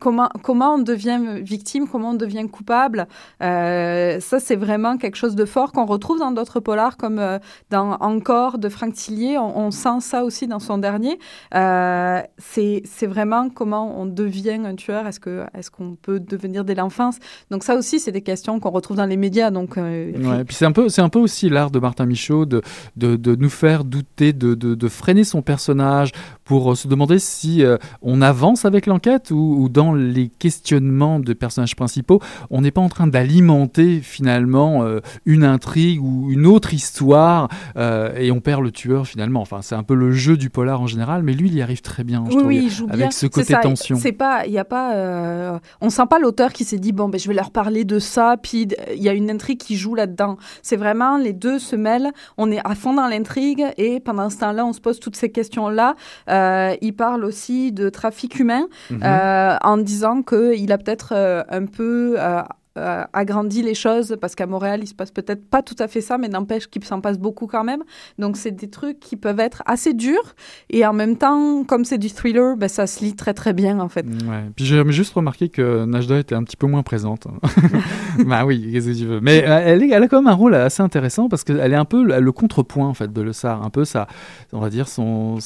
comment 0.00 0.28
comment 0.42 0.74
on 0.74 0.78
devient 0.78 1.40
victime 1.42 1.86
Comment 1.88 2.10
on 2.10 2.14
devient 2.14 2.46
coupable 2.50 3.06
Euh, 3.42 4.20
Ça, 4.20 4.40
c'est 4.40 4.56
vraiment 4.56 4.96
quelque 4.96 5.16
chose 5.16 5.34
de 5.34 5.44
fort 5.44 5.72
qu'on 5.72 5.86
retrouve 5.86 6.18
dans 6.18 6.32
d'autres 6.32 6.60
polars, 6.60 6.96
comme 6.96 7.18
euh, 7.18 7.38
dans 7.70 7.92
Encore 8.00 8.58
de 8.58 8.68
Franck 8.68 8.94
Tillier. 8.94 9.38
On, 9.38 9.70
sent 9.70 10.00
ça 10.00 10.24
aussi 10.24 10.46
dans 10.46 10.58
son 10.58 10.78
dernier. 10.78 11.18
Euh, 11.54 12.20
c'est 12.38 13.06
vraiment 13.06 13.48
comment 13.48 14.00
on 14.00 14.06
devient 14.06 14.60
un 14.64 14.74
tueur. 14.74 15.06
Est-ce 15.06 15.70
qu'on 15.70 15.96
peut 16.00 16.20
devenir 16.20 16.64
dès 16.64 16.74
l'enfance? 16.74 17.18
Donc 17.50 17.64
ça 17.64 17.76
aussi, 17.76 18.00
c'est 18.00 18.12
des 18.12 18.22
questions 18.22 18.60
qu'on 18.60 18.70
retrouve 18.70 18.96
dans 18.96 19.06
les 19.06 19.16
médias. 19.16 19.50
Donc 19.50 19.74
puis 19.74 20.56
c'est 20.56 20.66
un 20.66 20.72
peu, 20.72 20.88
un 20.96 21.08
peu 21.08 21.18
aussi 21.18 21.48
l'art 21.48 21.70
de 21.70 21.78
Martin 21.78 22.06
Michaud 22.06 22.46
de, 22.46 22.62
de, 22.96 23.34
nous 23.34 23.50
faire 23.50 23.84
douter, 23.84 24.32
de, 24.32 24.54
de 24.54 24.88
freiner 24.88 25.24
son 25.24 25.42
personnage 25.42 26.12
pour 26.52 26.72
euh, 26.72 26.74
se 26.74 26.86
demander 26.86 27.18
si 27.18 27.64
euh, 27.64 27.78
on 28.02 28.20
avance 28.20 28.66
avec 28.66 28.84
l'enquête 28.84 29.30
ou, 29.30 29.56
ou 29.58 29.70
dans 29.70 29.94
les 29.94 30.28
questionnements 30.28 31.18
de 31.18 31.32
personnages 31.32 31.74
principaux, 31.74 32.20
on 32.50 32.60
n'est 32.60 32.70
pas 32.70 32.82
en 32.82 32.90
train 32.90 33.06
d'alimenter 33.06 34.00
finalement 34.02 34.82
euh, 34.82 35.00
une 35.24 35.44
intrigue 35.44 36.02
ou 36.02 36.30
une 36.30 36.44
autre 36.44 36.74
histoire 36.74 37.48
euh, 37.78 38.14
et 38.18 38.30
on 38.30 38.40
perd 38.40 38.62
le 38.62 38.70
tueur 38.70 39.06
finalement. 39.06 39.40
Enfin, 39.40 39.62
c'est 39.62 39.74
un 39.74 39.82
peu 39.82 39.94
le 39.94 40.12
jeu 40.12 40.36
du 40.36 40.50
polar 40.50 40.82
en 40.82 40.86
général, 40.86 41.22
mais 41.22 41.32
lui, 41.32 41.48
il 41.48 41.54
y 41.54 41.62
arrive 41.62 41.80
très 41.80 42.04
bien. 42.04 42.22
je 42.30 42.36
Oui, 42.36 42.64
il 42.64 42.70
joue 42.70 42.84
avec 42.84 42.98
bien. 42.98 43.10
ce 43.10 43.24
côté 43.28 43.54
ça, 43.54 43.60
tension. 43.60 43.96
C'est 43.96 44.12
pas, 44.12 44.44
il 44.44 44.52
y 44.52 44.58
a 44.58 44.66
pas, 44.66 45.58
on 45.80 45.88
sent 45.88 46.06
pas 46.10 46.18
l'auteur 46.18 46.52
qui 46.52 46.64
s'est 46.64 46.78
dit 46.78 46.92
bon 46.92 47.08
ben 47.08 47.18
je 47.18 47.28
vais 47.28 47.34
leur 47.34 47.50
parler 47.50 47.86
de 47.86 47.98
ça, 47.98 48.36
puis 48.36 48.68
il 48.94 49.02
y 49.02 49.08
a 49.08 49.14
une 49.14 49.30
intrigue 49.30 49.58
qui 49.58 49.78
joue 49.78 49.94
là-dedans. 49.94 50.36
C'est 50.60 50.76
vraiment 50.76 51.16
les 51.16 51.32
deux 51.32 51.58
se 51.58 51.76
mêlent, 51.76 52.12
on 52.36 52.50
est 52.52 52.60
à 52.62 52.74
fond 52.74 52.92
dans 52.92 53.08
l'intrigue 53.08 53.64
et 53.78 54.00
pendant 54.00 54.28
ce 54.28 54.36
temps-là 54.36 54.66
on 54.66 54.74
se 54.74 54.82
pose 54.82 55.00
toutes 55.00 55.16
ces 55.16 55.30
questions-là. 55.30 55.96
Euh, 56.28 56.41
il 56.80 56.92
parle 56.94 57.24
aussi 57.24 57.72
de 57.72 57.88
trafic 57.88 58.38
humain 58.38 58.66
Mhm. 58.90 59.00
euh, 59.04 59.56
en 59.62 59.76
disant 59.78 60.22
que 60.22 60.54
il 60.56 60.72
a 60.72 60.78
peut-être 60.78 61.12
euh, 61.14 61.42
un 61.50 61.66
peu 61.66 62.16
euh, 62.18 62.42
euh, 62.78 63.04
agrandi 63.12 63.60
les 63.62 63.74
choses 63.74 64.16
parce 64.18 64.34
qu'à 64.34 64.46
Montréal 64.46 64.80
il 64.82 64.86
se 64.86 64.94
passe 64.94 65.10
peut-être 65.10 65.44
pas 65.50 65.60
tout 65.60 65.76
à 65.78 65.88
fait 65.88 66.00
ça, 66.00 66.16
mais 66.16 66.28
n'empêche 66.28 66.68
qu'il 66.68 66.82
s'en 66.84 67.02
passe 67.02 67.18
beaucoup 67.18 67.46
quand 67.46 67.64
même. 67.64 67.82
Donc 68.18 68.38
c'est 68.38 68.50
des 68.52 68.70
trucs 68.70 68.98
qui 68.98 69.16
peuvent 69.16 69.40
être 69.40 69.62
assez 69.66 69.92
durs 69.92 70.34
et 70.70 70.86
en 70.86 70.94
même 70.94 71.18
temps, 71.18 71.64
comme 71.64 71.84
c'est 71.84 71.98
du 71.98 72.08
thriller, 72.08 72.56
ben, 72.56 72.68
ça 72.70 72.86
se 72.86 73.04
lit 73.04 73.14
très 73.14 73.34
très 73.34 73.52
bien 73.52 73.78
en 73.78 73.90
fait. 73.90 74.06
Ouais. 74.06 74.44
Puis 74.56 74.64
j'ai 74.64 74.82
juste 74.90 75.12
remarqué 75.12 75.50
que 75.50 75.84
Najda 75.84 76.18
était 76.20 76.34
un 76.34 76.44
petit 76.44 76.56
peu 76.56 76.66
moins 76.66 76.82
présente. 76.82 77.26
bah 78.26 78.46
oui, 78.46 78.70
qu'est-ce 78.72 78.88
que 78.90 78.96
tu 78.98 79.04
veux. 79.06 79.20
Mais 79.20 79.44
euh, 79.46 79.60
elle, 79.66 79.82
est- 79.82 79.90
elle 79.90 80.02
a 80.02 80.08
quand 80.08 80.22
même 80.22 80.32
un 80.32 80.34
rôle 80.34 80.54
assez 80.54 80.82
intéressant 80.82 81.28
parce 81.28 81.44
qu'elle 81.44 81.72
est 81.72 81.76
un 81.76 81.84
peu 81.84 82.02
le, 82.02 82.20
le 82.20 82.32
contrepoint 82.32 82.88
en 82.88 82.94
fait 82.94 83.12
de 83.12 83.20
Le 83.20 83.34
Sar, 83.34 83.62
un 83.62 83.70
peu 83.70 83.84
ça, 83.84 84.06
on 84.52 84.60
va 84.60 84.70
dire 84.70 84.88
son- 84.88 85.40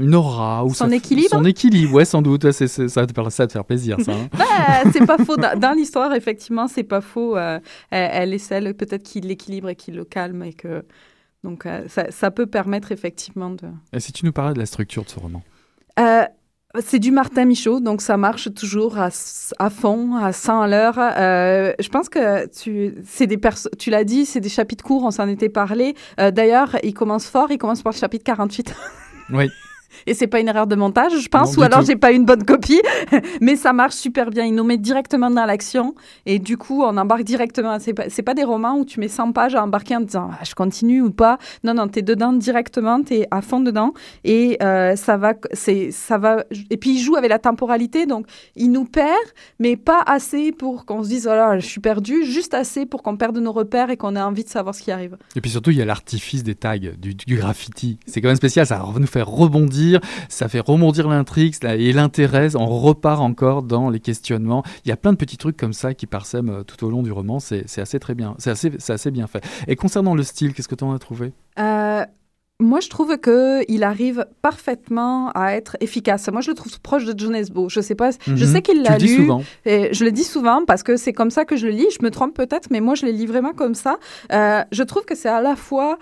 une 0.00 0.14
aura 0.14 0.64
ou 0.64 0.74
Son 0.74 0.90
équilibre 0.90 1.30
Son 1.30 1.44
équilibre, 1.44 1.94
ouais, 1.94 2.04
sans 2.04 2.22
doute. 2.22 2.50
Ça, 2.52 2.64
va 2.64 3.06
te 3.06 3.30
ça 3.30 3.42
va 3.42 3.46
te 3.46 3.52
faire 3.52 3.64
plaisir, 3.64 3.98
ça. 4.00 4.12
hein. 4.12 4.28
Ben, 4.38 4.90
c'est 4.92 5.06
pas 5.06 5.18
faux. 5.18 5.36
Dans, 5.36 5.76
l'histoire, 5.76 6.14
effectivement, 6.14 6.68
c'est 6.68 6.82
pas 6.82 7.00
faux. 7.00 7.36
Euh, 7.36 7.58
elle, 7.90 8.32
est 8.34 8.38
celle 8.38 8.74
peut-être 8.74 9.02
qui 9.02 9.20
l'équilibre 9.20 9.68
et 9.68 9.76
qui 9.76 9.90
le 9.92 10.04
calme 10.04 10.42
et 10.42 10.52
que 10.52 10.84
donc 11.42 11.66
euh, 11.66 11.84
ça, 11.88 12.10
ça 12.10 12.30
peut 12.30 12.46
permettre 12.46 12.92
effectivement 12.92 13.50
de. 13.50 13.68
Et 13.92 14.00
si 14.00 14.12
tu 14.12 14.24
nous 14.24 14.32
parlais 14.32 14.54
de 14.54 14.58
la 14.58 14.66
structure 14.66 15.04
de 15.04 15.08
ce 15.10 15.18
roman? 15.18 15.42
Euh, 15.98 16.24
c'est 16.80 16.98
du 16.98 17.10
Martin 17.12 17.44
Michaud, 17.44 17.80
donc 17.80 18.00
ça 18.00 18.16
marche 18.16 18.52
toujours 18.52 18.98
à, 18.98 19.10
à 19.58 19.70
fond, 19.70 20.16
à 20.16 20.32
100 20.32 20.60
à 20.62 20.66
l'heure. 20.68 20.98
Euh, 20.98 21.72
je 21.78 21.88
pense 21.88 22.08
que 22.08 22.48
tu, 22.48 22.94
c'est 23.06 23.26
des 23.26 23.38
tu 23.78 23.90
l'as 23.90 24.04
dit, 24.04 24.26
c'est 24.26 24.40
des 24.40 24.48
chapitres 24.48 24.82
courts, 24.82 25.04
on 25.04 25.10
s'en 25.10 25.28
était 25.28 25.48
parlé. 25.48 25.94
Euh, 26.18 26.30
D'ailleurs, 26.30 26.76
il 26.82 26.94
commence 26.94 27.26
fort, 27.26 27.50
il 27.50 27.58
commence 27.58 27.82
par 27.82 27.92
le 27.92 27.98
chapitre 27.98 28.24
48. 28.24 28.74
Oui. 29.30 29.50
Et 30.06 30.14
c'est 30.14 30.26
pas 30.26 30.40
une 30.40 30.48
erreur 30.48 30.66
de 30.66 30.76
montage, 30.76 31.12
je 31.18 31.28
pense, 31.28 31.56
Non, 31.56 31.62
ou 31.62 31.66
alors 31.66 31.82
j'ai 31.82 31.96
pas 31.96 32.12
une 32.12 32.24
bonne 32.24 32.44
copie, 32.44 32.80
mais 33.40 33.56
ça 33.56 33.72
marche 33.72 33.94
super 33.94 34.30
bien. 34.30 34.44
Il 34.44 34.54
nous 34.54 34.64
met 34.64 34.78
directement 34.78 35.30
dans 35.30 35.44
l'action 35.44 35.94
et 36.26 36.38
du 36.38 36.56
coup 36.56 36.82
on 36.82 36.96
embarque 36.96 37.24
directement. 37.24 37.78
C'est 37.78 37.94
pas, 37.94 38.04
c'est 38.08 38.22
pas 38.22 38.34
des 38.34 38.44
romans 38.44 38.76
où 38.78 38.84
tu 38.84 39.00
mets 39.00 39.08
100 39.08 39.32
pages 39.32 39.54
à 39.54 39.62
embarquer 39.62 39.96
en 39.96 40.00
te 40.00 40.06
disant 40.06 40.30
ah, 40.32 40.44
je 40.44 40.54
continue 40.54 41.02
ou 41.02 41.10
pas. 41.10 41.38
Non 41.62 41.74
non, 41.74 41.88
t'es 41.88 42.02
dedans 42.02 42.32
directement, 42.32 43.02
t'es 43.02 43.26
à 43.30 43.42
fond 43.42 43.60
dedans 43.60 43.92
et 44.24 44.56
euh, 44.62 44.96
ça 44.96 45.16
va, 45.16 45.34
c'est 45.52 45.90
ça 45.90 46.18
va. 46.18 46.44
Et 46.70 46.76
puis 46.76 46.94
il 46.94 46.98
joue 46.98 47.16
avec 47.16 47.30
la 47.30 47.38
temporalité, 47.38 48.06
donc 48.06 48.26
il 48.56 48.70
nous 48.70 48.84
perd, 48.84 49.14
mais 49.58 49.76
pas 49.76 50.02
assez 50.06 50.52
pour 50.52 50.84
qu'on 50.84 51.02
se 51.02 51.08
dise 51.08 51.28
oh 51.30 51.34
là 51.34 51.58
je 51.58 51.66
suis 51.66 51.80
perdu, 51.80 52.24
juste 52.24 52.54
assez 52.54 52.86
pour 52.86 53.02
qu'on 53.02 53.16
perde 53.16 53.38
nos 53.38 53.52
repères 53.52 53.90
et 53.90 53.96
qu'on 53.96 54.16
ait 54.16 54.20
envie 54.20 54.44
de 54.44 54.48
savoir 54.48 54.74
ce 54.74 54.82
qui 54.82 54.90
arrive. 54.90 55.16
Et 55.36 55.40
puis 55.40 55.50
surtout, 55.50 55.70
il 55.70 55.78
y 55.78 55.82
a 55.82 55.84
l'artifice 55.84 56.42
des 56.42 56.54
tags, 56.54 56.78
du, 56.78 57.14
du 57.14 57.36
graffiti. 57.36 57.98
C'est 58.06 58.20
quand 58.20 58.28
même 58.28 58.36
spécial, 58.36 58.66
ça 58.66 58.76
va 58.76 58.98
nous 58.98 59.06
faire 59.06 59.28
rebondir, 59.28 59.83
ça 60.28 60.48
fait 60.48 60.60
rebondir 60.60 61.08
l'intrigue 61.08 61.54
et 61.64 61.92
l'intéresse. 61.92 62.54
On 62.54 62.66
repart 62.66 63.20
encore 63.20 63.62
dans 63.62 63.90
les 63.90 64.00
questionnements. 64.00 64.62
Il 64.84 64.88
y 64.88 64.92
a 64.92 64.96
plein 64.96 65.12
de 65.12 65.16
petits 65.18 65.36
trucs 65.36 65.56
comme 65.56 65.72
ça 65.72 65.94
qui 65.94 66.06
parsèment 66.06 66.50
euh, 66.50 66.62
tout 66.62 66.84
au 66.84 66.90
long 66.90 67.02
du 67.02 67.12
roman. 67.12 67.38
C'est 67.40 67.64
assez 67.78 67.98
très 67.98 68.14
bien, 68.14 68.34
c'est 68.38 68.50
assez, 68.50 68.70
assez 68.88 69.10
bien 69.10 69.26
fait. 69.26 69.44
Et 69.68 69.76
concernant 69.76 70.14
le 70.14 70.22
style, 70.22 70.52
qu'est-ce 70.54 70.68
que 70.68 70.74
tu 70.74 70.84
en 70.84 70.92
as 70.94 70.98
trouvé? 70.98 71.32
Euh, 71.58 72.04
moi, 72.60 72.78
je 72.80 72.88
trouve 72.88 73.18
que 73.18 73.62
il 73.68 73.82
arrive 73.82 74.26
parfaitement 74.40 75.30
à 75.34 75.52
être 75.54 75.76
efficace. 75.80 76.28
Moi, 76.30 76.40
je 76.40 76.50
le 76.50 76.54
trouve 76.54 76.80
proche 76.80 77.04
de 77.04 77.12
John 77.18 77.34
Esbo. 77.34 77.68
Je 77.68 77.80
sais 77.80 77.96
pas, 77.96 78.10
je 78.26 78.30
Mhm. 78.30 78.36
sais 78.52 78.62
qu'il 78.62 78.82
l'a 78.82 78.92
le 78.92 78.98
dis 78.98 79.08
lu. 79.08 79.16
souvent. 79.16 79.42
Et 79.66 79.92
je 79.92 80.04
le 80.04 80.12
dis 80.12 80.22
souvent 80.24 80.64
parce 80.64 80.82
que 80.84 80.96
c'est 80.96 81.12
comme 81.12 81.30
ça 81.30 81.44
que 81.44 81.56
je 81.56 81.66
le 81.66 81.72
lis. 81.72 81.88
Je 81.98 82.04
me 82.04 82.10
trompe 82.10 82.34
peut-être, 82.34 82.68
mais 82.70 82.80
moi, 82.80 82.94
je 82.94 83.06
le 83.06 83.12
lis 83.12 83.26
vraiment 83.26 83.52
comme 83.52 83.74
ça. 83.74 83.98
Euh, 84.32 84.62
je 84.70 84.82
trouve 84.84 85.04
que 85.04 85.16
c'est 85.16 85.28
à 85.28 85.40
la 85.40 85.56
fois 85.56 85.98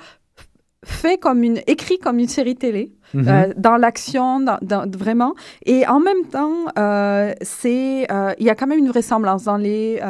fait 0.84 1.16
comme 1.16 1.42
une 1.44 1.60
écrit 1.68 1.98
comme 1.98 2.18
une 2.18 2.28
série 2.28 2.56
télé 2.56 2.92
mhm. 3.14 3.28
euh, 3.28 3.52
dans 3.56 3.76
l'action, 3.76 4.40
dans, 4.40 4.90
vraiment. 4.90 5.34
Et 5.66 5.86
en 5.86 6.00
même 6.00 6.24
temps, 6.30 6.66
euh, 6.78 7.32
c'est, 7.42 8.10
euh, 8.10 8.32
il 8.38 8.46
y 8.46 8.50
a 8.50 8.54
quand 8.54 8.66
même 8.66 8.78
une 8.78 8.88
vraisemblance 8.88 9.44
dans 9.44 9.56
les, 9.56 10.00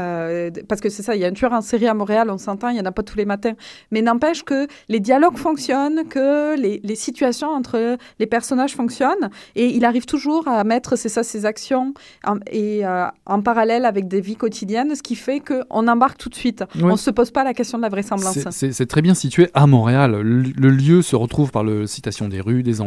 parce 0.68 0.80
que 0.80 0.88
c'est 0.88 1.02
ça, 1.02 1.14
il 1.14 1.20
y 1.20 1.24
a 1.24 1.28
un 1.28 1.32
tueur 1.32 1.52
en 1.52 1.60
série 1.60 1.86
à 1.86 1.94
Montréal, 1.94 2.30
on 2.30 2.38
s'entend, 2.38 2.68
il 2.68 2.76
y 2.76 2.80
en 2.80 2.84
a 2.84 2.92
pas 2.92 3.02
tous 3.02 3.16
les 3.16 3.24
matins, 3.24 3.54
mais 3.90 4.02
n'empêche 4.02 4.42
que 4.42 4.66
les 4.88 5.00
dialogues 5.00 5.36
fonctionnent, 5.36 6.06
que 6.08 6.56
les, 6.56 6.80
les, 6.82 6.94
situations 6.94 7.48
entre 7.48 7.96
les 8.18 8.26
personnages 8.26 8.74
fonctionnent, 8.74 9.30
et 9.56 9.66
il 9.66 9.84
arrive 9.84 10.04
toujours 10.04 10.46
à 10.48 10.62
mettre, 10.64 10.96
c'est 10.96 11.08
ça, 11.08 11.22
ses 11.22 11.46
actions 11.46 11.94
en, 12.24 12.36
et 12.50 12.82
en 13.26 13.42
parallèle 13.42 13.84
avec 13.84 14.08
des 14.08 14.20
vies 14.20 14.36
quotidiennes, 14.36 14.94
ce 14.94 15.02
qui 15.02 15.16
fait 15.16 15.40
que 15.40 15.62
on 15.70 15.88
embarque 15.88 16.18
tout 16.18 16.28
de 16.28 16.34
suite. 16.34 16.64
On 16.82 16.96
se 16.96 17.10
pose 17.10 17.30
pas 17.30 17.44
la 17.44 17.54
question 17.54 17.78
de 17.78 17.82
la 17.82 17.88
vraisemblance. 17.88 18.38
C'est 18.50 18.86
très 18.86 19.02
bien 19.02 19.14
situé 19.14 19.48
à 19.54 19.66
Montréal. 19.66 20.20
Le, 20.22 20.70
lieu 20.70 21.02
se 21.02 21.16
retrouve 21.16 21.50
par 21.50 21.64
le 21.64 21.86
citation 21.86 22.28
des 22.28 22.40
rues, 22.40 22.62
des 22.62 22.80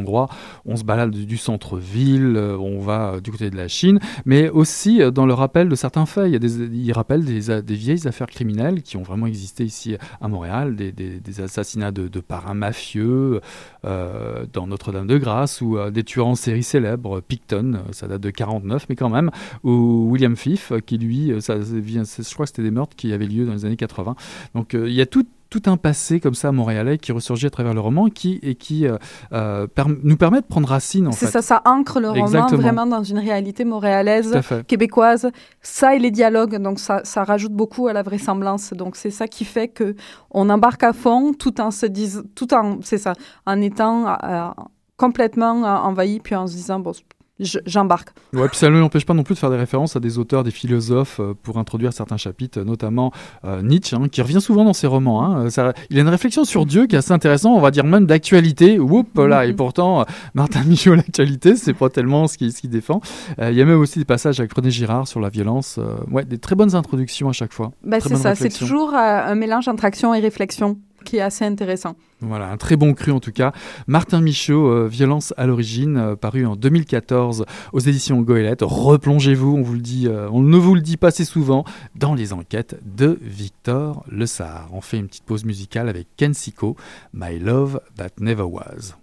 On 0.66 0.76
se 0.76 0.84
balade 0.84 1.12
du 1.12 1.38
centre-ville, 1.38 2.36
euh, 2.36 2.58
on 2.58 2.80
va 2.80 3.14
euh, 3.14 3.22
du 3.22 3.32
côté 3.32 3.50
de 3.50 3.58
la 3.58 3.68
Chine, 3.68 4.00
mais 4.26 4.50
aussi 4.50 5.02
euh, 5.02 5.12
dans 5.12 5.26
le 5.26 5.34
rappel 5.34 5.70
de 5.70 5.76
certains 5.76 6.06
faits. 6.06 6.32
Il, 6.32 6.40
des, 6.40 6.92
rappelle 6.94 7.24
des, 7.26 7.76
vieilles 7.76 8.08
affaires 8.08 8.28
criminelles 8.28 8.82
qui 8.82 8.98
ont 8.98 9.04
vraiment 9.04 9.28
existé 9.28 9.64
ici 9.64 9.96
à 10.22 10.28
Montréal, 10.28 10.76
des, 10.76 11.42
assassinats 11.42 11.92
de, 11.92 12.20
parrains 12.20 12.54
mafieux 12.54 13.42
dans 13.84 14.68
Notre-Dame-de-Grâce 14.68 15.62
ou 15.62 15.78
des 15.92 16.04
tueurs 16.04 16.28
en 16.28 16.36
série 16.36 16.64
célèbres, 16.64 17.22
Picton, 17.22 17.80
ça 17.92 18.08
date 18.08 18.22
de 18.22 18.30
49, 18.30 18.86
mais 18.90 18.96
quand 18.96 19.10
même, 19.10 19.32
ou 19.64 20.10
William 20.12 20.36
Fiff, 20.36 20.72
qui 20.86 20.98
lui, 20.98 21.32
je 21.32 22.34
crois 22.34 22.46
que 22.46 22.50
c'était 22.50 22.64
des 22.64 22.72
meurtres 22.72 22.96
qui 22.96 23.12
avaient 23.14 23.28
lieu 23.28 23.46
dans 23.46 23.54
les 23.54 23.66
années 23.66 23.76
80. 23.76 24.16
Donc 24.54 24.74
il 24.74 24.94
y 24.94 25.02
a 25.02 25.06
tout 25.06 25.26
tout 25.56 25.70
un 25.72 25.78
passé 25.78 26.20
comme 26.20 26.34
ça 26.34 26.52
montréalais 26.52 26.98
qui 26.98 27.14
ressurgit 27.14 27.48
à 27.48 27.50
travers 27.50 27.74
le 27.74 27.80
roman 27.80 28.10
qui, 28.10 28.40
et 28.44 28.56
qui 28.56 28.86
euh, 28.86 28.98
euh, 29.32 29.68
nous 30.04 30.18
permet 30.18 30.42
de 30.42 30.46
prendre 30.46 30.68
racine. 30.68 31.10
C'est 31.14 31.28
ça, 31.28 31.42
ça 31.42 31.62
ancre 31.64 32.02
le 32.02 32.10
roman 32.10 32.48
vraiment 32.48 32.86
dans 32.86 33.04
une 33.04 33.20
réalité 33.20 33.64
montréalaise, 33.64 34.38
québécoise. 34.68 35.30
Ça 35.62 35.96
et 35.96 36.00
les 36.00 36.12
dialogues, 36.12 36.58
donc 36.58 36.80
ça, 36.80 37.02
ça 37.06 37.24
rajoute 37.24 37.54
beaucoup 37.54 37.88
à 37.88 37.94
la 37.94 38.04
vraisemblance. 38.04 38.74
Donc 38.74 38.98
c'est 38.98 39.12
ça 39.12 39.30
qui 39.30 39.46
fait 39.46 39.70
que 39.70 39.96
on 40.30 40.50
embarque 40.50 40.84
à 40.84 40.92
fond 40.92 41.32
tout 41.34 41.62
en 41.62 41.72
se 41.72 41.86
disant, 41.86 42.22
tout 42.36 42.54
en, 42.54 42.80
c'est 42.82 42.98
ça, 42.98 43.14
en 43.46 43.62
étant 43.62 44.10
euh, 44.10 44.50
complètement 44.98 45.62
envahi 45.62 46.20
puis 46.20 46.36
en 46.36 46.48
se 46.48 46.54
disant 46.54 46.80
bon 46.80 46.92
j'embarque. 47.40 48.10
Ouais, 48.34 48.48
puis 48.48 48.58
ça 48.58 48.70
ne 48.70 48.80
l'empêche 48.80 49.06
pas 49.06 49.14
non 49.14 49.24
plus 49.24 49.36
de 49.36 49.40
faire 49.40 49.50
des 49.50 49.58
références 49.58 49.96
à 49.96 50.00
des 50.00 50.18
auteurs, 50.18 50.44
des 50.44 50.52
philosophes 50.52 51.20
euh, 51.20 51.34
pour 51.42 51.58
introduire 51.58 51.92
certains 51.92 52.18
chapitres, 52.18 52.62
notamment 52.62 53.12
euh, 53.44 53.62
Nietzsche, 53.62 53.96
hein, 53.96 54.08
qui 54.10 54.22
revient 54.22 54.42
souvent 54.42 54.64
dans 54.64 54.74
ses 54.74 54.88
romans. 54.88 55.24
Hein. 55.24 55.50
Ça, 55.50 55.74
il 55.90 55.98
a 55.98 56.02
une 56.02 56.08
réflexion 56.08 56.46
sur 56.46 56.66
Dieu 56.66 56.88
qui 56.88 56.96
est 56.96 57.00
assez 57.00 57.12
intéressante, 57.12 57.58
on 57.58 57.62
va 57.62 57.72
dire 57.72 57.84
même 57.84 58.06
d'actualité. 58.06 58.80
Oups, 58.80 59.10
là, 59.18 59.46
et 59.46 59.50
mhm. 59.50 59.56
pourtant, 59.56 60.02
euh, 60.02 60.04
Martin 60.34 60.64
Michaud, 60.66 60.96
l'actualité, 60.96 61.56
c'est 61.56 61.74
pas 61.74 61.90
tellement 61.90 62.28
ce 62.28 62.38
qu'il 62.38 62.54
ce 62.54 62.68
défend. 62.68 63.02
Il 63.40 63.54
y 63.54 63.62
a 63.62 63.66
même 63.66 63.80
aussi 63.80 64.00
des 64.00 64.06
passages 64.06 64.40
avec 64.40 64.54
René 64.54 64.72
Girard 64.72 65.08
sur 65.08 65.20
la 65.20 65.30
violence. 65.30 65.80
ouais, 66.10 66.26
des 66.26 66.38
très 66.38 66.56
bonnes 66.56 66.74
introductions 66.74 67.30
à 67.30 67.34
chaque 67.34 67.54
fois. 67.54 67.72
Bah, 67.84 68.00
c'est 68.00 68.16
ça, 68.16 68.34
c'est 68.36 68.50
toujours 68.50 68.94
un 68.94 69.36
mélange 69.36 69.68
entre 69.68 69.86
action 69.86 70.14
et 70.14 70.20
réflexion 70.20 70.78
qui 71.06 71.18
est 71.18 71.22
assez 71.22 71.46
intéressant. 71.46 71.96
Voilà, 72.20 72.50
un 72.50 72.58
très 72.58 72.76
bon 72.76 72.94
cru 72.94 73.12
en 73.12 73.22
tout 73.22 73.32
cas. 73.32 73.54
Martin 73.88 74.20
Michaud, 74.20 74.68
euh, 74.68 74.88
Violence 74.88 75.34
à 75.38 75.46
l'origine, 75.46 75.98
euh, 75.98 76.16
paru 76.16 76.46
en 76.46 76.58
2014 76.58 77.46
aux 77.72 77.80
éditions 77.80 78.22
Goélette. 78.22 78.62
Replongez-vous, 78.62 79.56
on 79.56 79.62
vous 79.62 79.76
le 79.76 79.80
dit, 79.80 80.08
euh, 80.08 80.28
on 80.32 80.42
ne 80.42 80.58
vous 80.58 80.76
le 80.76 80.82
dit 80.82 80.98
pas 80.98 81.08
assez 81.08 81.26
souvent, 81.26 81.64
dans 81.96 82.14
les 82.14 82.34
enquêtes 82.34 82.78
de 82.84 83.18
Victor 83.22 84.04
Le 84.10 84.26
Sar. 84.26 84.70
On 84.74 84.82
fait 84.82 84.98
une 84.98 85.08
petite 85.08 85.26
pause 85.26 85.46
musicale 85.46 85.88
avec 85.88 86.08
Ken 86.18 86.34
Siko, 86.34 86.76
My 87.14 87.40
Love 87.40 87.80
That 87.96 88.10
Never 88.20 88.44
Was. 88.44 88.96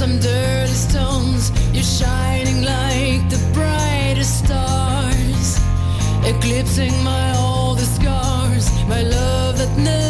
Some 0.00 0.18
dirty 0.18 0.72
stones. 0.72 1.52
You're 1.74 1.82
shining 1.82 2.62
like 2.64 3.28
the 3.28 3.38
brightest 3.52 4.46
stars, 4.46 5.60
eclipsing 6.24 7.04
my 7.04 7.34
all 7.36 7.74
the 7.74 7.84
scars, 7.84 8.66
my 8.88 9.02
love 9.02 9.58
that 9.58 9.76
never 9.76 10.09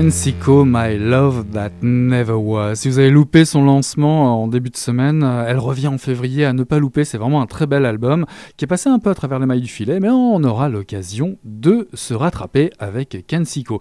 Kensico, 0.00 0.64
My 0.64 0.96
Love 0.96 1.44
That 1.52 1.72
Never 1.82 2.32
Was. 2.32 2.76
Si 2.76 2.88
vous 2.88 2.98
avez 2.98 3.10
loupé 3.10 3.44
son 3.44 3.62
lancement 3.62 4.42
en 4.42 4.48
début 4.48 4.70
de 4.70 4.76
semaine, 4.78 5.22
euh, 5.22 5.44
elle 5.46 5.58
revient 5.58 5.88
en 5.88 5.98
février 5.98 6.46
à 6.46 6.54
ne 6.54 6.62
pas 6.62 6.78
louper. 6.78 7.04
C'est 7.04 7.18
vraiment 7.18 7.42
un 7.42 7.46
très 7.46 7.66
bel 7.66 7.84
album 7.84 8.24
qui 8.56 8.64
est 8.64 8.66
passé 8.66 8.88
un 8.88 8.98
peu 8.98 9.10
à 9.10 9.14
travers 9.14 9.38
les 9.38 9.44
mailles 9.44 9.60
du 9.60 9.68
filet, 9.68 10.00
mais 10.00 10.08
on 10.08 10.42
aura 10.42 10.70
l'occasion 10.70 11.36
de 11.44 11.86
se 11.92 12.14
rattraper 12.14 12.70
avec 12.78 13.26
Kensico. 13.26 13.78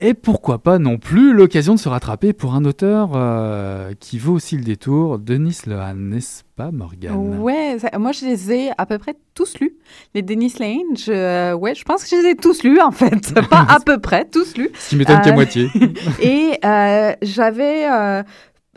Et 0.00 0.12
pourquoi 0.12 0.58
pas 0.58 0.78
non 0.78 0.98
plus 0.98 1.32
l'occasion 1.32 1.74
de 1.74 1.78
se 1.78 1.88
rattraper 1.88 2.34
pour 2.34 2.54
un 2.54 2.66
auteur 2.66 3.12
euh, 3.14 3.94
qui 3.98 4.18
vaut 4.18 4.34
aussi 4.34 4.58
le 4.58 4.62
détour, 4.62 5.18
Denis 5.18 5.56
Lehan, 5.66 5.94
n'est-ce 5.94 6.42
pas 6.54 6.70
Morgane? 6.70 7.40
Ouais, 7.40 7.78
moi 7.98 8.12
je 8.12 8.26
les 8.26 8.52
ai 8.52 8.70
à 8.76 8.84
peu 8.84 8.98
près 8.98 9.14
tous 9.34 9.58
lus. 9.58 9.74
Les 10.14 10.20
Denis 10.20 10.52
Lane, 10.60 10.96
je, 10.96 11.12
euh, 11.12 11.54
ouais, 11.54 11.74
je 11.74 11.82
pense 11.84 12.04
que 12.04 12.10
je 12.10 12.16
les 12.16 12.28
ai 12.32 12.36
tous 12.36 12.62
lus 12.62 12.78
en 12.78 12.90
fait. 12.90 13.32
pas 13.50 13.66
à 13.70 13.80
peu 13.80 13.98
près, 13.98 14.26
tous 14.26 14.58
lus. 14.58 14.68
Ce 14.74 14.90
qui 14.90 14.96
m'étonne 14.96 15.22
qu'à 15.22 15.30
euh, 15.30 15.34
moitié. 15.34 15.70
et 16.22 16.58
j'avais 17.22 17.86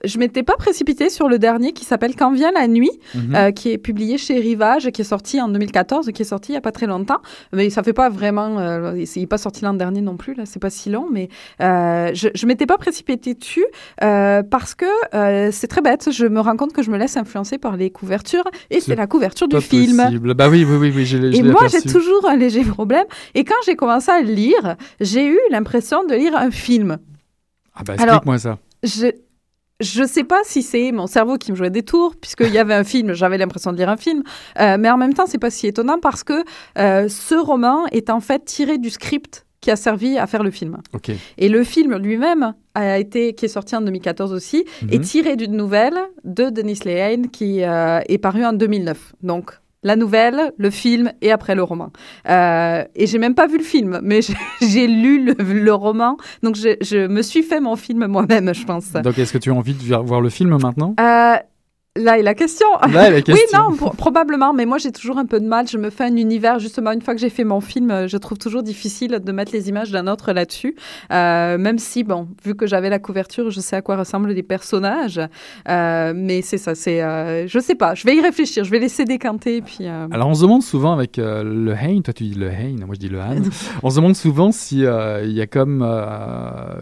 je 0.03 0.17
m'étais 0.17 0.43
pas 0.43 0.55
précipitée 0.55 1.09
sur 1.09 1.29
le 1.29 1.39
dernier 1.39 1.73
qui 1.73 1.85
s'appelle 1.85 2.15
Quand 2.15 2.31
vient 2.31 2.51
la 2.51 2.67
nuit, 2.67 2.91
mhm. 3.15 3.35
euh, 3.35 3.51
qui 3.51 3.71
est 3.71 3.77
publié 3.77 4.17
chez 4.17 4.39
Rivage, 4.39 4.91
qui 4.91 5.01
est 5.01 5.05
sorti 5.05 5.41
en 5.41 5.49
2014, 5.49 6.11
qui 6.13 6.21
est 6.21 6.25
sorti 6.25 6.51
il 6.51 6.55
y 6.55 6.57
a 6.57 6.61
pas 6.61 6.71
très 6.71 6.87
longtemps. 6.87 7.19
Mais 7.53 7.69
ça 7.69 7.83
fait 7.83 7.93
pas 7.93 8.09
vraiment, 8.09 8.59
euh, 8.59 8.93
il 8.97 9.21
n'est 9.21 9.27
pas 9.27 9.37
sorti 9.37 9.63
l'an 9.63 9.73
dernier 9.73 10.01
non 10.01 10.17
plus, 10.17 10.33
là, 10.33 10.43
c'est 10.45 10.59
pas 10.59 10.69
si 10.69 10.89
long. 10.89 11.07
Mais 11.11 11.29
euh, 11.61 12.11
je, 12.13 12.29
je 12.33 12.45
m'étais 12.45 12.65
pas 12.65 12.77
précipitée 12.77 13.33
dessus 13.33 13.65
parce 13.99 14.75
que 14.75 14.85
c'est 15.51 15.67
très 15.67 15.81
bête. 15.81 16.09
Je 16.11 16.25
me 16.25 16.39
rends 16.39 16.55
compte 16.55 16.73
que 16.73 16.83
je 16.83 16.91
me 16.91 16.97
laisse 16.97 17.17
influencer 17.17 17.57
par 17.57 17.77
les 17.77 17.89
couvertures 17.89 18.45
et 18.69 18.79
c'est 18.79 18.95
la 18.95 19.07
couverture 19.07 19.47
du 19.47 19.59
film. 19.61 19.97
Possible. 19.97 20.33
Bah 20.33 20.49
oui, 20.49 20.65
oui, 20.65 20.77
oui, 20.77 20.93
oui 20.95 21.37
Et 21.37 21.43
moi, 21.43 21.67
j'ai 21.67 21.81
toujours 21.81 22.27
un 22.27 22.35
léger 22.35 22.63
problème. 22.63 23.05
Et 23.35 23.43
quand 23.43 23.55
j'ai 23.65 23.75
commencé 23.75 24.11
à 24.11 24.21
lire, 24.21 24.75
j'ai 24.99 25.27
eu 25.27 25.39
l'impression 25.51 26.05
de 26.05 26.15
lire 26.15 26.35
un 26.35 26.51
film. 26.51 26.97
Ah 27.75 27.83
bah 27.85 27.93
explique-moi 27.95 28.37
ça. 28.37 28.57
Je, 28.83 29.11
je 29.79 30.03
sais 30.03 30.23
pas 30.23 30.41
si 30.43 30.61
c'est 30.61 30.91
mon 30.91 31.07
cerveau 31.07 31.37
qui 31.37 31.51
me 31.51 31.57
jouait 31.57 31.69
des 31.69 31.83
tours, 31.83 32.15
puisqu'il 32.19 32.51
y 32.53 32.57
avait 32.57 32.73
un 32.73 32.83
film, 32.83 33.13
j'avais 33.13 33.37
l'impression 33.37 33.71
de 33.71 33.77
lire 33.77 33.89
un 33.89 33.97
film, 33.97 34.23
euh, 34.59 34.77
mais 34.79 34.89
en 34.89 34.97
même 34.97 35.13
temps, 35.13 35.25
c'est 35.25 35.37
pas 35.37 35.49
si 35.49 35.67
étonnant 35.67 35.99
parce 35.99 36.23
que 36.23 36.43
euh, 36.77 37.07
ce 37.07 37.35
roman 37.35 37.85
est 37.87 38.09
en 38.09 38.19
fait 38.19 38.43
tiré 38.45 38.77
du 38.77 38.89
script 38.89 39.45
qui 39.61 39.71
a 39.71 39.75
servi 39.75 40.17
à 40.17 40.25
faire 40.25 40.43
le 40.43 40.51
film. 40.51 40.77
Et 41.37 41.49
le 41.49 41.63
film 41.63 41.97
lui-même 41.97 42.53
a 42.75 42.97
été, 42.97 43.33
qui 43.33 43.45
est 43.45 43.49
sorti 43.49 43.75
en 43.75 43.81
2014 43.81 44.31
aussi, 44.31 44.65
est 44.89 44.97
mhm. 44.97 45.01
tiré 45.01 45.35
d'une 45.35 45.55
nouvelle 45.55 45.97
de 46.23 46.49
Denis 46.49 46.79
Lehane 46.85 47.29
qui 47.29 47.63
euh, 47.63 47.99
est 48.07 48.17
parue 48.19 48.45
en 48.45 48.53
2009. 48.53 49.15
Donc 49.21 49.51
la 49.83 49.95
nouvelle, 49.95 50.51
le 50.57 50.69
film 50.69 51.11
et 51.21 51.31
après 51.31 51.55
le 51.55 51.63
roman. 51.63 51.91
Euh, 52.27 52.83
et 52.95 53.07
j'ai 53.07 53.17
même 53.17 53.35
pas 53.35 53.47
vu 53.47 53.57
le 53.57 53.63
film, 53.63 53.99
mais 54.03 54.19
j'ai 54.61 54.87
lu 54.87 55.33
le, 55.37 55.73
roman, 55.73 56.17
donc 56.43 56.55
je, 56.55 56.75
je, 56.81 57.07
me 57.07 57.21
suis 57.21 57.43
fait 57.43 57.59
mon 57.59 57.75
film 57.75 58.07
moi-même, 58.07 58.53
je 58.53 58.65
pense. 58.65 58.91
Donc 58.91 59.17
est-ce 59.17 59.33
que 59.33 59.37
tu 59.37 59.51
as 59.51 59.53
envie 59.53 59.73
de 59.73 59.95
voir 59.95 60.21
le 60.21 60.29
film 60.29 60.57
maintenant? 60.57 60.95
Euh, 60.99 61.35
Là 61.99 62.17
est 62.17 62.23
la 62.23 62.33
question. 62.33 62.67
Là 62.91 63.07
est 63.07 63.11
la 63.11 63.21
question. 63.21 63.59
oui, 63.69 63.77
non, 63.81 63.89
probablement, 63.91 64.53
mais 64.53 64.65
moi 64.65 64.77
j'ai 64.77 64.91
toujours 64.91 65.17
un 65.17 65.25
peu 65.25 65.39
de 65.39 65.45
mal. 65.45 65.67
Je 65.67 65.77
me 65.77 65.89
fais 65.89 66.05
un 66.05 66.15
univers, 66.15 66.59
justement, 66.59 66.91
une 66.91 67.01
fois 67.01 67.13
que 67.13 67.19
j'ai 67.19 67.29
fait 67.29 67.43
mon 67.43 67.61
film, 67.61 67.91
euh, 67.91 68.07
je 68.07 68.17
trouve 68.17 68.37
toujours 68.37 68.63
difficile 68.63 69.19
de 69.23 69.31
mettre 69.31 69.51
les 69.51 69.69
images 69.69 69.91
d'un 69.91 70.07
autre 70.07 70.31
là-dessus. 70.31 70.75
Euh, 71.11 71.57
même 71.57 71.77
si, 71.77 72.03
bon, 72.03 72.27
vu 72.43 72.55
que 72.55 72.67
j'avais 72.67 72.89
la 72.89 72.99
couverture, 72.99 73.49
je 73.49 73.59
sais 73.59 73.75
à 73.75 73.81
quoi 73.81 73.97
ressemblent 73.97 74.31
les 74.31 74.43
personnages. 74.43 75.19
Euh, 75.67 76.13
mais 76.15 76.41
c'est 76.41 76.57
ça, 76.57 76.75
c'est. 76.75 77.01
Euh, 77.03 77.47
je 77.47 77.59
sais 77.59 77.75
pas, 77.75 77.95
je 77.95 78.05
vais 78.05 78.15
y 78.15 78.21
réfléchir, 78.21 78.63
je 78.63 78.71
vais 78.71 78.79
laisser 78.79 79.05
décanter. 79.05 79.61
Puis, 79.61 79.85
Alors 79.87 80.29
on 80.29 80.33
se 80.33 80.41
demande 80.41 80.63
souvent 80.63 80.93
avec 80.93 81.17
le 81.17 81.73
Hain, 81.73 82.01
toi 82.01 82.13
tu 82.13 82.23
dis 82.23 82.35
le 82.35 82.49
Hain, 82.49 82.75
moi 82.85 82.95
je 82.95 82.99
dis 82.99 83.09
le 83.09 83.19
Han, 83.19 83.41
on 83.83 83.89
se 83.89 83.95
demande 83.97 84.15
souvent 84.15 84.51
s'il 84.51 84.79
il 84.79 85.31
y 85.31 85.41
a 85.41 85.47
comme 85.47 85.83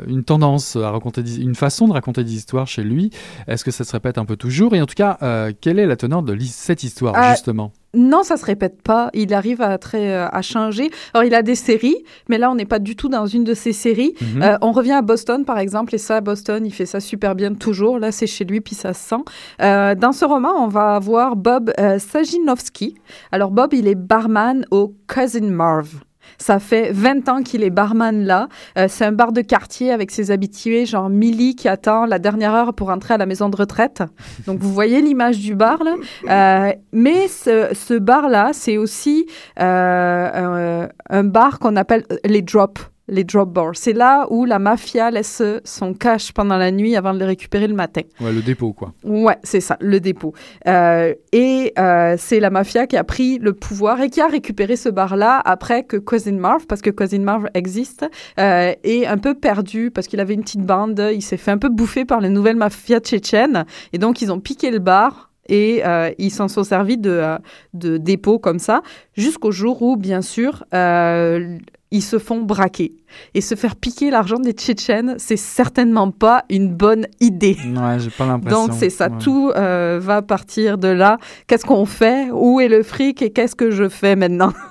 une 0.08 0.24
tendance 0.24 0.76
à 0.76 0.92
raconter, 0.92 1.22
une 1.40 1.56
façon 1.56 1.88
de 1.88 1.94
raconter 1.94 2.24
des 2.24 2.36
histoires 2.36 2.68
chez 2.68 2.84
lui. 2.84 3.10
Est-ce 3.48 3.64
que 3.64 3.72
ça 3.72 3.84
se 3.84 3.92
répète 3.92 4.18
un 4.18 4.26
peu 4.26 4.36
toujours? 4.36 4.76
Et 4.76 4.82
en 4.82 4.86
tout 4.86 4.96
cas, 4.96 5.07
euh, 5.22 5.52
quelle 5.60 5.80
est 5.80 5.86
la 5.86 5.96
teneur 5.96 6.24
de 6.24 6.38
cette 6.42 6.84
histoire, 6.84 7.16
euh, 7.16 7.32
justement? 7.32 7.72
non, 7.94 8.22
ça 8.22 8.38
se 8.38 8.46
répète 8.46 8.82
pas. 8.84 9.10
Il 9.14 9.34
arrive 9.34 9.62
à, 9.62 9.78
très, 9.80 10.12
euh, 10.12 10.28
à 10.28 10.42
changer. 10.44 10.92
Alors, 11.14 11.24
il 11.24 11.34
a 11.34 11.42
des 11.42 11.56
séries, 11.56 11.98
mais 12.30 12.38
là, 12.38 12.52
on 12.52 12.56
n'est 12.56 12.66
pas 12.66 12.78
du 12.78 12.96
tout 12.96 13.10
dans 13.10 13.26
une 13.26 13.44
de 13.44 13.56
ces 13.56 13.74
séries. 13.74 14.14
Mhm. 14.22 14.58
on 14.62 14.72
revient 14.72 14.92
à 14.92 15.02
Boston, 15.02 15.46
par 15.46 15.58
exemple, 15.58 15.96
et 15.96 15.98
ça, 15.98 16.22
Boston, 16.22 16.66
il 16.66 16.72
fait 16.72 16.86
ça 16.86 17.00
super 17.00 17.34
bien 17.34 17.54
toujours. 17.56 17.98
Là, 17.98 18.12
c'est 18.12 18.28
chez 18.28 18.46
lui, 18.46 18.62
puis 18.62 18.76
ça 18.76 18.94
se 18.94 19.10
sent. 19.10 19.24
dans 19.60 20.12
ce 20.12 20.26
roman, 20.26 20.52
on 20.60 20.68
va 20.68 20.96
avoir 20.96 21.36
Bob 21.36 21.72
Sajinowski. 21.78 22.96
Alors, 23.32 23.52
Bob, 23.52 23.74
il 23.74 23.88
est 23.88 23.96
barman 23.96 24.66
au 24.70 24.94
Cousin 25.08 25.50
Marv. 25.50 26.07
Ça 26.38 26.60
fait 26.60 26.92
20 26.92 27.30
ans 27.30 27.44
qu'il 27.44 27.64
est 27.64 27.70
barman 27.70 28.26
là. 28.26 28.48
Euh, 28.78 28.88
c'est 28.90 29.06
un 29.06 29.12
bar 29.12 29.32
de 29.32 29.42
quartier 29.42 29.92
avec 29.92 30.12
ses 30.12 30.32
habitués, 30.32 30.86
genre 30.86 31.10
Millie 31.10 31.56
qui 31.56 31.68
attend 31.68 32.06
la 32.06 32.20
dernière 32.20 32.54
heure 32.54 32.74
pour 32.74 32.90
entrer 32.90 33.14
à 33.14 33.18
la 33.18 33.26
maison 33.26 33.50
de 33.50 33.56
retraite. 33.56 34.04
Donc 34.46 34.60
vous 34.60 34.74
voyez 34.74 35.02
l'image 35.02 35.40
du 35.40 35.56
bar 35.56 35.84
là. 35.84 35.96
Euh, 36.30 36.74
mais 36.92 37.28
ce, 37.28 37.70
ce 37.74 37.94
bar-là, 37.94 38.52
c'est 38.54 38.78
aussi 38.78 39.28
euh, 39.60 40.88
un 41.10 41.24
bar 41.24 41.60
qu'on 41.60 41.76
appelle 41.76 42.06
les 42.24 42.42
drops 42.42 42.90
les 43.08 43.24
drop 43.24 43.52
bars. 43.52 43.72
C'est 43.74 43.94
là 43.94 44.28
où 44.30 44.46
la 44.46 44.60
mafia 44.60 45.12
laisse 45.12 45.42
son 45.64 45.94
cash 45.94 46.32
pendant 46.32 46.58
la 46.58 46.72
nuit 46.72 46.96
avant 46.96 47.14
de 47.14 47.20
le 47.20 47.26
récupérer 47.26 47.68
le 47.68 47.74
matin. 47.74 48.02
Ouais, 48.20 48.32
le 48.32 48.42
dépôt, 48.42 48.74
quoi. 48.74 48.94
Ouais, 49.04 49.38
c'est 49.44 49.62
ça, 49.62 49.78
le 49.80 50.00
dépôt. 50.00 50.34
Euh, 50.68 51.14
et 51.32 51.74
euh, 51.80 52.16
c'est 52.18 52.40
la 52.40 52.50
mafia 52.50 52.88
qui 52.88 52.98
a 52.98 53.04
pris 53.04 53.40
le 53.40 53.54
pouvoir 53.54 54.02
et 54.02 54.10
qui 54.10 54.22
a 54.22 54.28
récupéré 54.28 54.76
ce 54.76 54.90
bar-là 54.90 55.42
après 55.46 55.84
que 55.84 55.98
Cousin 55.98 56.34
Marv, 56.38 56.66
parce 56.68 56.82
que 56.82 56.90
Cousin 56.90 57.20
Marv 57.20 57.48
existe, 57.54 58.06
euh, 58.40 58.74
est 58.84 59.06
un 59.06 59.18
peu 59.18 59.34
perdu 59.34 59.92
parce 59.92 60.08
qu'il 60.08 60.20
avait 60.20 60.34
une 60.34 60.44
petite 60.44 60.66
bande. 60.66 61.02
Il 61.14 61.22
s'est 61.22 61.38
fait 61.38 61.52
un 61.52 61.58
peu 61.58 61.70
bouffer 61.70 62.06
par 62.06 62.22
les 62.22 62.30
nouvelles 62.30 62.58
mafias 62.58 63.00
tchétchènes. 63.00 63.66
Et 63.94 63.98
donc, 63.98 64.22
ils 64.22 64.32
ont 64.32 64.40
piqué 64.40 64.72
le 64.72 64.80
bar 64.80 65.32
et 65.50 65.82
euh, 65.86 66.12
ils 66.18 66.32
s'en 66.32 66.48
sont 66.48 66.64
servis 66.64 66.98
de, 66.98 67.38
de 67.74 67.98
dépôt 67.98 68.40
comme 68.40 68.60
ça, 68.60 68.82
jusqu'au 69.16 69.52
jour 69.52 69.82
où, 69.82 69.96
bien 69.96 70.22
sûr, 70.22 70.66
euh, 70.74 71.58
ils 71.92 72.02
se 72.02 72.20
font 72.20 72.42
braquer. 72.42 72.94
Et 73.34 73.42
se 73.42 73.56
faire 73.56 73.76
piquer 73.76 74.12
l'argent 74.12 74.40
des 74.40 74.52
Tchétchènes, 74.52 75.16
c'est 75.18 75.38
certainement 75.38 76.12
pas 76.12 76.44
une 76.50 76.74
bonne 76.74 77.08
idée. 77.20 77.58
Ouais, 77.76 78.00
j'ai 78.00 78.10
pas 78.10 78.26
l'impression. 78.26 78.68
Donc 78.68 78.76
c'est 78.78 78.90
ça, 78.90 79.10
tout 79.10 79.52
euh, 79.56 80.00
va 80.02 80.22
partir 80.22 80.78
de 80.78 80.90
là. 80.90 81.18
Qu'est-ce 81.48 81.66
qu'on 81.66 81.86
fait? 81.86 82.30
Où 82.32 82.60
est 82.60 82.68
le 82.68 82.84
fric 82.84 83.22
Et 83.22 83.32
qu'est-ce 83.32 83.56
que 83.56 83.72
je 83.72 83.88
fais 83.90 84.16
maintenant? 84.16 84.54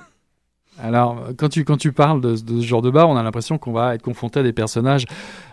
Alors, 0.83 1.29
quand 1.37 1.49
tu, 1.49 1.65
quand 1.65 1.77
tu 1.77 1.91
parles 1.91 2.21
de, 2.21 2.35
ce 2.35 2.61
genre 2.61 2.83
de 2.83 2.91
bar, 2.91 3.09
on 3.09 3.15
a 3.15 3.23
l'impression 3.23 3.57
qu'on 3.57 3.71
va 3.71 3.95
être 3.95 4.03
confronté 4.03 4.41
à 4.41 4.43
des 4.43 4.53
personnages 4.53 5.05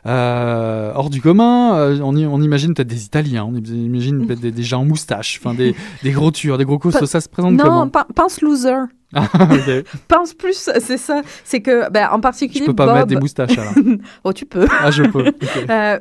euh, 0.06 0.92
hors 0.94 1.10
du 1.10 1.20
commun. 1.20 1.76
Euh, 1.76 1.98
on, 2.00 2.16
on, 2.16 2.42
imagine 2.42 2.74
peut-être 2.74 2.88
des 2.88 3.04
Italiens, 3.04 3.44
on 3.44 3.54
imagine 3.54 4.26
peut-être 4.26 4.40
des, 4.40 4.62
gens 4.62 4.80
en 4.80 4.84
moustache, 4.84 5.40
enfin 5.40 5.54
des, 5.54 5.74
des 6.02 6.12
gros 6.12 6.30
tueurs, 6.30 6.58
des 6.58 6.64
gros 6.64 6.78
cossos. 6.78 7.06
Ça 7.06 7.20
se 7.20 7.28
présente 7.28 7.58
comment 7.58 7.86
Non, 7.86 7.90
pense 8.14 8.40
loser. 8.40 8.86
Ah, 9.14 9.28
Pense 10.08 10.34
plus, 10.34 10.70
c'est 10.80 10.96
ça. 10.96 11.22
C'est 11.44 11.60
que, 11.60 11.90
ben, 11.90 12.08
en 12.10 12.20
particulier. 12.20 12.64
Je 12.64 12.70
peux 12.70 12.74
pas 12.74 12.92
mettre 12.92 13.06
des 13.06 13.16
moustaches 13.16 13.56
alors. 13.56 13.74
oh, 14.24 14.32
tu 14.32 14.44
peux. 14.44 14.66
Ah, 14.70 14.90
je 14.90 15.04
peux. 15.04 15.32
Euh, 15.70 15.98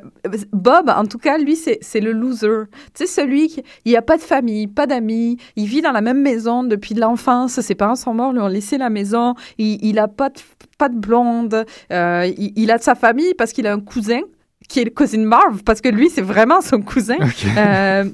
Bob, 0.52 0.90
en 0.90 1.06
tout 1.06 1.18
cas, 1.18 1.38
lui, 1.38 1.56
c'est 1.56 2.00
le 2.00 2.12
loser. 2.12 2.64
Tu 2.92 3.04
sais, 3.04 3.06
celui 3.06 3.48
qui. 3.48 3.62
Il 3.84 3.90
n'y 3.90 3.96
a 3.96 4.02
pas 4.02 4.16
de 4.16 4.22
famille, 4.22 4.66
pas 4.66 4.86
d'amis. 4.86 5.38
Il 5.56 5.66
vit 5.66 5.80
dans 5.80 5.92
la 5.92 6.00
même 6.00 6.20
maison 6.20 6.64
depuis 6.64 6.94
l'enfance. 6.94 7.60
Ses 7.60 7.74
parents 7.74 7.94
sont 7.94 8.14
morts, 8.14 8.32
lui 8.32 8.40
ont 8.40 8.48
laissé 8.48 8.78
la 8.78 8.90
maison. 8.90 9.34
Il, 9.58 9.78
il 9.84 9.98
a 9.98 10.08
pas 10.08 10.28
de, 10.28 10.40
pas 10.76 10.88
de 10.88 10.98
blonde. 10.98 11.64
Euh, 11.92 12.32
il, 12.38 12.52
il, 12.56 12.70
a 12.70 12.78
de 12.78 12.82
sa 12.82 12.94
famille 12.94 13.34
parce 13.34 13.52
qu'il 13.52 13.66
a 13.66 13.72
un 13.72 13.80
cousin 13.80 14.20
qui 14.68 14.80
est 14.80 14.84
le 14.84 14.90
cousin 14.90 15.24
Marv, 15.24 15.62
parce 15.62 15.80
que 15.80 15.88
lui, 15.88 16.10
c'est 16.10 16.22
vraiment 16.22 16.60
son 16.60 16.80
cousin. 16.80 17.16
Euh, 17.56 18.04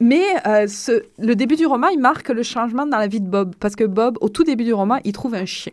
mais 0.00 0.22
euh, 0.46 0.66
ce, 0.66 1.02
le 1.18 1.34
début 1.34 1.56
du 1.56 1.66
roman, 1.66 1.88
il 1.88 2.00
marque 2.00 2.28
le 2.28 2.42
changement 2.42 2.86
dans 2.86 2.98
la 2.98 3.06
vie 3.06 3.20
de 3.20 3.28
Bob, 3.28 3.54
parce 3.60 3.76
que 3.76 3.84
Bob, 3.84 4.18
au 4.20 4.28
tout 4.28 4.42
début 4.42 4.64
du 4.64 4.72
roman, 4.72 4.98
il 5.04 5.12
trouve 5.12 5.34
un 5.34 5.44
chien. 5.44 5.72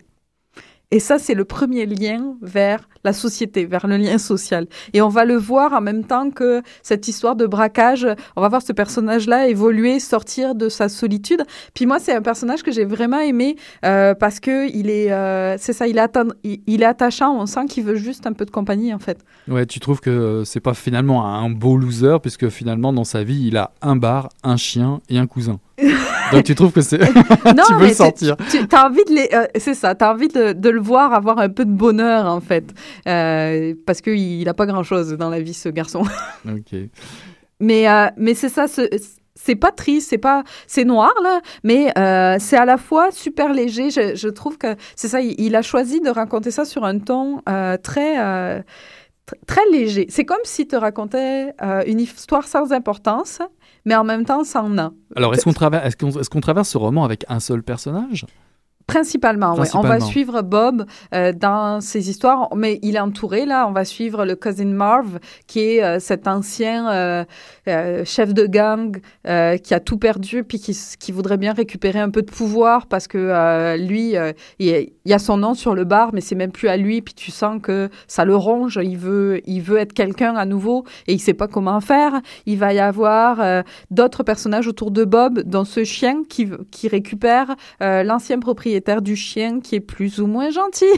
Et 0.90 1.02
ça, 1.02 1.20
c'est 1.20 1.34
le 1.34 1.44
premier 1.44 1.86
lien 1.86 2.38
vers 2.42 2.88
la 3.04 3.12
société, 3.12 3.66
vers 3.66 3.88
le 3.88 3.98
lien 3.98 4.18
social. 4.18 4.68
Et 4.94 5.02
on 5.02 5.10
va 5.10 5.26
le 5.26 5.36
voir 5.36 5.74
en 5.74 5.82
même 5.82 6.06
temps 6.06 6.32
que 6.32 6.62
cette 6.82 7.10
histoire 7.10 7.36
de 7.36 7.46
braquage. 7.46 8.08
On 8.38 8.42
va 8.42 8.48
voir 8.48 8.62
ce 8.62 8.72
personnage-là 8.72 9.50
évoluer, 9.50 10.00
sortir 10.00 10.56
de 10.56 10.70
sa 10.70 10.88
solitude. 10.88 11.44
Puis 11.74 11.86
moi, 11.86 12.00
c'est 12.00 12.14
un 12.14 12.22
personnage 12.22 12.64
que 12.64 12.72
j'ai 12.72 12.86
vraiment 12.86 13.20
aimé 13.20 13.58
euh, 13.84 14.14
parce 14.14 14.40
que 14.40 14.74
il 14.74 14.90
est, 14.90 15.12
euh, 15.12 15.58
c'est 15.58 15.74
ça, 15.74 15.88
il 15.88 15.98
est, 15.98 16.20
il, 16.68 16.82
est 16.82 16.86
attachant. 16.86 17.38
On 17.38 17.46
sent 17.48 17.66
qu'il 17.66 17.84
veut 17.84 17.98
juste 17.98 18.26
un 18.26 18.32
peu 18.32 18.46
de 18.46 18.52
compagnie, 18.52 18.94
en 18.94 19.00
fait. 19.00 19.20
Ouais, 19.50 19.66
tu 19.66 19.82
trouves 19.82 20.00
que 20.00 20.44
c'est 20.46 20.62
pas 20.62 20.74
finalement 20.74 21.26
un 21.26 21.50
beau 21.50 21.76
loser 21.76 22.20
puisque 22.22 22.48
finalement 22.48 22.94
dans 22.94 23.04
sa 23.04 23.26
vie, 23.26 23.48
il 23.48 23.58
a 23.58 23.72
un 23.82 23.98
bar, 23.98 24.30
un 24.42 24.56
chien 24.56 25.02
et 25.10 25.18
un 25.18 25.28
cousin. 25.28 25.60
Donc 26.32 26.44
tu 26.44 26.56
trouves 26.56 26.72
que 26.72 26.82
c'est. 26.82 26.98
tu 27.00 27.74
veux 27.76 27.88
le 27.88 27.94
sentir. 27.94 28.36
Tu, 28.50 28.60
as 28.72 28.86
envie 28.86 29.04
de 29.06 29.14
les. 29.14 29.30
Euh, 29.34 29.46
c'est 29.58 29.74
ça, 29.74 29.96
tu 29.96 30.04
as 30.04 30.12
envie 30.12 30.28
de, 30.28 30.54
de, 30.54 30.70
le 30.70 30.80
voir 30.80 31.14
avoir 31.14 31.40
un 31.40 31.50
peu 31.50 31.66
de 31.66 31.72
bonheur, 31.72 32.26
en 32.26 32.42
fait. 32.42 32.74
Euh, 33.08 33.74
parce 33.86 34.02
qu'il 34.02 34.44
n'a 34.44 34.54
pas 34.54 34.66
grand-chose 34.66 35.14
dans 35.14 35.30
la 35.30 35.40
vie, 35.40 35.54
ce 35.54 35.70
garçon. 35.70 36.04
ok. 36.46 36.80
Mais, 37.60 37.90
euh, 37.90 38.08
mais 38.18 38.34
c'est 38.34 38.50
ça, 38.50 38.66
c'est 38.68 39.56
pas 39.56 39.72
triste, 39.72 40.10
c'est 40.10 40.18
pas, 40.18 40.44
c'est 40.68 40.86
noir 40.86 41.14
là, 41.24 41.42
mais 41.64 41.92
c'est 42.40 42.58
à 42.58 42.66
la 42.66 42.78
fois 42.78 43.12
super 43.12 43.54
léger. 43.54 43.90
Je, 43.90 44.16
je 44.16 44.28
trouve 44.28 44.58
que 44.58 44.76
c'est 44.96 45.08
ça. 45.08 45.22
Il, 45.22 45.40
il, 45.40 45.56
a 45.56 45.62
choisi 45.62 46.02
de 46.02 46.10
raconter 46.10 46.52
ça 46.52 46.66
sur 46.66 46.84
un 46.84 47.00
ton 47.00 47.42
très 47.82 48.64
très 49.46 49.66
léger. 49.72 50.08
C'est 50.10 50.26
comme 50.26 50.38
si 50.44 50.68
tu 50.68 50.76
racontais 50.76 51.54
euh, 51.62 51.84
une 51.86 52.00
histoire 52.00 52.48
sans 52.48 52.72
importance, 52.72 53.40
mais 53.88 53.96
en 53.96 54.04
même 54.04 54.26
temps 54.26 54.44
sans 54.44 54.78
a. 54.78 54.92
Alors, 55.16 55.34
est-ce 55.34 55.46
qu'on 55.46 55.54
traverse, 55.54 55.86
est 55.86 56.04
est 56.04 56.30
qu'on 56.30 56.42
traverse 56.42 56.70
ce 56.70 56.78
roman 56.78 57.06
avec 57.06 57.24
un 57.30 57.40
seul 57.40 57.64
personnage? 57.64 58.26
Principalement, 58.88 59.54
oui. 59.60 59.68
On 59.74 59.82
va 59.82 60.00
suivre 60.00 60.42
Bob 60.44 60.86
euh, 61.14 61.34
dans 61.34 61.82
ses 61.82 62.10
histoires, 62.10 62.48
mais 62.56 62.80
il 62.84 62.96
est 62.96 63.02
entouré 63.02 63.46
là. 63.46 63.68
On 63.68 63.74
va 63.74 63.84
suivre 63.84 64.24
le 64.24 64.38
cousin 64.38 64.64
Marv, 64.64 65.20
qui 65.46 65.60
est 65.60 65.84
euh, 65.84 66.00
cet 66.00 66.26
ancien 66.26 66.90
euh, 66.90 68.06
chef 68.06 68.34
de 68.34 68.46
gang 68.46 68.98
qui 69.26 69.74
a 69.74 69.80
tout 69.82 69.98
perdu, 69.98 70.46
puis 70.46 70.58
qui, 70.58 70.78
qui, 71.00 71.12
voudrait 71.12 71.36
bien 71.36 71.52
récupérer 71.52 72.00
un 72.00 72.10
peu 72.10 72.22
de 72.22 72.32
pouvoir 72.32 72.88
parce 72.88 73.10
que 73.10 73.76
lui, 73.78 74.16
il, 74.60 74.92
y 75.06 75.14
a 75.14 75.20
son 75.20 75.36
nom 75.36 75.54
sur 75.54 75.76
le 75.76 75.84
bar, 75.84 76.12
mais 76.14 76.22
c'est 76.22 76.36
même 76.36 76.54
plus 76.54 76.70
à 76.70 76.78
lui. 76.78 77.02
Puis 77.02 77.14
tu 77.14 77.30
sens 77.30 77.60
que 77.62 77.90
ça 78.08 78.24
le 78.24 78.38
ronge. 78.38 78.80
Il 78.82 78.98
veut, 78.98 79.42
il 79.46 79.60
veut 79.60 79.80
être 79.80 79.92
quelqu'un 79.92 80.36
à 80.38 80.46
nouveau 80.46 80.86
et 81.08 81.14
il 81.14 81.20
sait 81.20 81.34
pas 81.34 81.50
comment 81.50 81.82
faire. 81.82 82.22
Il 82.46 82.58
va 82.58 82.74
y 82.74 82.80
avoir 82.80 83.64
d'autres 83.92 84.24
personnages 84.24 84.68
autour 84.68 84.92
de 84.92 85.04
Bob, 85.04 85.42
dont 85.44 85.66
ce 85.66 85.84
chien 85.84 86.24
qui, 86.30 86.50
qui 86.72 86.88
récupère 86.88 87.54
l'ancien 87.82 88.40
propriétaire 88.40 88.77
du 89.02 89.16
chien 89.16 89.60
qui 89.60 89.76
est 89.76 89.80
plus 89.80 90.20
ou 90.20 90.28
moins 90.28 90.50
gentil. 90.50 90.86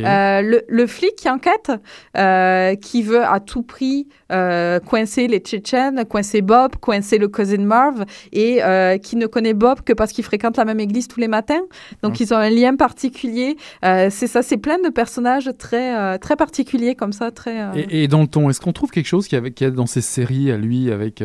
Euh, 0.00 0.60
le, 0.68 0.86
flic 0.86 1.16
qui 1.16 1.28
enquête, 1.28 1.72
euh, 2.16 2.74
qui 2.76 3.02
veut 3.02 3.24
à 3.24 3.40
tout 3.40 3.62
prix 3.62 4.06
euh, 4.30 4.78
coincer 4.80 5.26
les 5.26 5.38
Tchétchènes, 5.38 6.04
coincer 6.04 6.42
Bob, 6.42 6.76
coincer 6.76 7.18
le 7.18 7.26
cousin 7.26 7.58
Marv, 7.58 8.04
et 8.32 8.60
qui 9.02 9.16
ne 9.16 9.26
connaît 9.26 9.54
Bob 9.54 9.80
que 9.80 9.92
parce 9.92 10.12
qu'il 10.12 10.24
fréquente 10.24 10.56
la 10.56 10.64
même 10.64 10.78
église 10.78 11.08
tous 11.08 11.20
les 11.20 11.26
matins. 11.26 11.62
Donc 12.02 12.20
ils 12.20 12.32
ont 12.34 12.36
un 12.36 12.50
lien 12.50 12.76
particulier. 12.76 13.56
c'est 13.82 14.26
ça, 14.26 14.42
c'est 14.42 14.58
plein 14.58 14.78
de 14.78 14.90
personnages 14.90 15.50
très, 15.58 16.18
très 16.18 16.36
particuliers 16.36 16.94
comme 16.94 17.12
ça. 17.12 17.30
Très, 17.30 17.86
et, 17.90 18.06
dans 18.08 18.20
le 18.20 18.28
ton, 18.28 18.50
est-ce 18.50 18.60
qu'on 18.60 18.72
trouve 18.72 18.90
quelque 18.90 19.08
chose 19.08 19.26
qui 19.26 19.36
y, 19.36 19.64
a 19.64 19.70
dans 19.70 19.86
ces 19.86 20.02
séries 20.02 20.52
à 20.52 20.58
lui 20.58 20.92
avec 20.92 21.24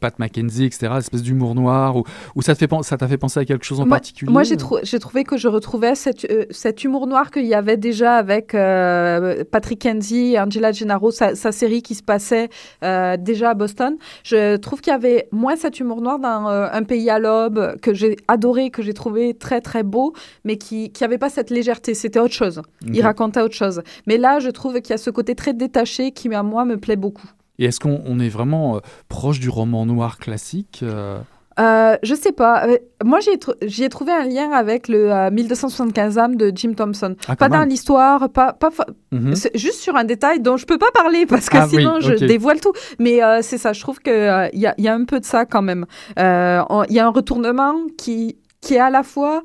Pat 0.00 0.18
McKenzie, 0.18 0.64
etc., 0.64 0.92
espèce 0.98 1.22
d'humour 1.22 1.54
noir, 1.54 1.96
ou, 1.96 2.42
ça 2.42 2.54
t'a 2.54 3.08
fait, 3.08 3.18
penser 3.18 3.40
à 3.40 3.44
quelque 3.44 3.64
chose 3.64 3.80
en 3.80 3.88
particulier 3.88 4.32
Moi, 4.32 4.44
j'ai 4.44 4.56
trouvé 4.56 5.11
que 5.20 5.36
je 5.36 5.48
retrouvais 5.48 5.92
euh, 5.92 6.44
cet 6.50 6.84
humour 6.84 7.06
noir 7.06 7.30
qu'il 7.30 7.46
y 7.46 7.54
avait 7.54 7.76
déjà 7.76 8.16
avec 8.16 8.54
euh, 8.54 9.44
Patrick 9.50 9.80
Kenzie 9.80 10.32
et 10.32 10.40
Angela 10.40 10.72
Gennaro, 10.72 11.10
sa, 11.10 11.34
série 11.34 11.82
qui 11.82 11.94
se 11.94 12.02
passait 12.02 12.48
euh, 12.82 13.16
déjà 13.18 13.50
à 13.50 13.54
Boston. 13.54 13.96
Je 14.24 14.56
trouve 14.56 14.80
qu'il 14.80 14.92
y 14.92 14.96
avait 14.96 15.28
moins 15.30 15.56
cet 15.56 15.80
humour 15.80 16.00
noir 16.00 16.18
dans 16.18 16.46
Un 16.46 16.82
pays 16.82 17.10
à 17.10 17.18
l'aube 17.18 17.76
que 17.80 17.94
j'ai 17.94 18.16
adoré, 18.28 18.70
que 18.70 18.82
j'ai 18.82 18.94
trouvé 18.94 19.34
très 19.34 19.60
très 19.60 19.82
beau, 19.82 20.14
mais 20.44 20.56
qui 20.56 20.92
n'avait 21.00 21.18
pas 21.18 21.28
cette 21.28 21.50
légèreté. 21.50 21.94
C'était 21.94 22.20
autre 22.20 22.34
chose. 22.34 22.62
Il 22.86 23.02
racontait 23.02 23.40
autre 23.40 23.54
chose. 23.54 23.82
Mais 24.06 24.16
là, 24.16 24.38
je 24.40 24.50
trouve 24.50 24.80
qu'il 24.80 24.90
y 24.90 24.94
a 24.94 24.98
ce 24.98 25.10
côté 25.10 25.34
très 25.34 25.52
détaché 25.52 26.12
qui, 26.12 26.32
à 26.34 26.42
moi, 26.42 26.64
me 26.64 26.76
plaît 26.76 26.96
beaucoup. 26.96 27.30
Et 27.58 27.66
est-ce 27.66 27.80
qu'on 27.80 28.18
est 28.18 28.28
vraiment 28.28 28.80
proche 29.08 29.38
du 29.38 29.48
roman 29.48 29.86
noir 29.86 30.18
classique 30.18 30.80
euh, 30.82 31.18
je 31.58 32.14
sais 32.14 32.32
pas. 32.32 32.66
Euh, 32.66 32.78
moi, 33.04 33.18
j'ai 33.20 33.84
ai 33.84 33.88
trouvé 33.88 34.12
un 34.12 34.24
lien 34.24 34.50
avec 34.50 34.88
le 34.88 35.30
1275 35.30 36.18
âmes 36.18 36.36
de 36.36 36.52
Jim 36.54 36.74
Thompson. 36.74 37.16
Ah, 37.28 37.36
pas 37.36 37.48
dans 37.48 37.64
l'histoire, 37.64 38.28
pas, 38.30 38.52
pas 38.52 38.70
mhm. 39.10 39.34
juste 39.54 39.80
sur 39.80 39.96
un 39.96 40.04
détail 40.04 40.40
dont 40.40 40.56
je 40.56 40.66
peux 40.66 40.78
pas 40.78 40.90
parler 40.94 41.26
parce 41.26 41.48
que 41.48 41.58
ah 41.58 41.68
sinon 41.68 42.00
je 42.00 42.14
dévoile 42.14 42.60
tout. 42.60 42.72
Mais 42.98 43.22
euh, 43.22 43.40
c'est 43.42 43.58
ça, 43.58 43.72
je 43.72 43.80
trouve 43.80 43.98
qu'il 43.98 44.12
il 44.52 44.60
y, 44.60 44.66
a, 44.66 44.74
y, 44.78 44.88
a 44.88 44.94
un 44.94 45.04
peu 45.04 45.20
de 45.20 45.24
ça 45.24 45.46
quand 45.46 45.62
même. 45.62 45.86
Il 46.16 46.22
y 46.22 46.98
a 46.98 47.06
un 47.06 47.10
retournement 47.10 47.74
qui 47.96 48.36
qui 48.60 48.74
est 48.74 48.80
à 48.80 48.90
la 48.90 49.02
fois 49.02 49.42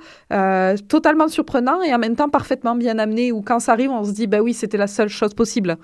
totalement 0.88 1.28
surprenant 1.28 1.82
et 1.82 1.94
en 1.94 1.98
même 1.98 2.16
temps 2.16 2.30
parfaitement 2.30 2.76
bien 2.76 3.00
amené, 3.00 3.32
où 3.32 3.42
quand 3.42 3.60
ça 3.60 3.72
arrive, 3.74 3.90
on 3.90 4.04
se 4.04 4.12
dit, 4.12 4.28
bah 4.28 4.42
oui, 4.42 4.54
c'était 4.54 4.78
la 4.78 4.88
seule 4.88 5.10
chose 5.10 5.34
possible. 5.34 5.78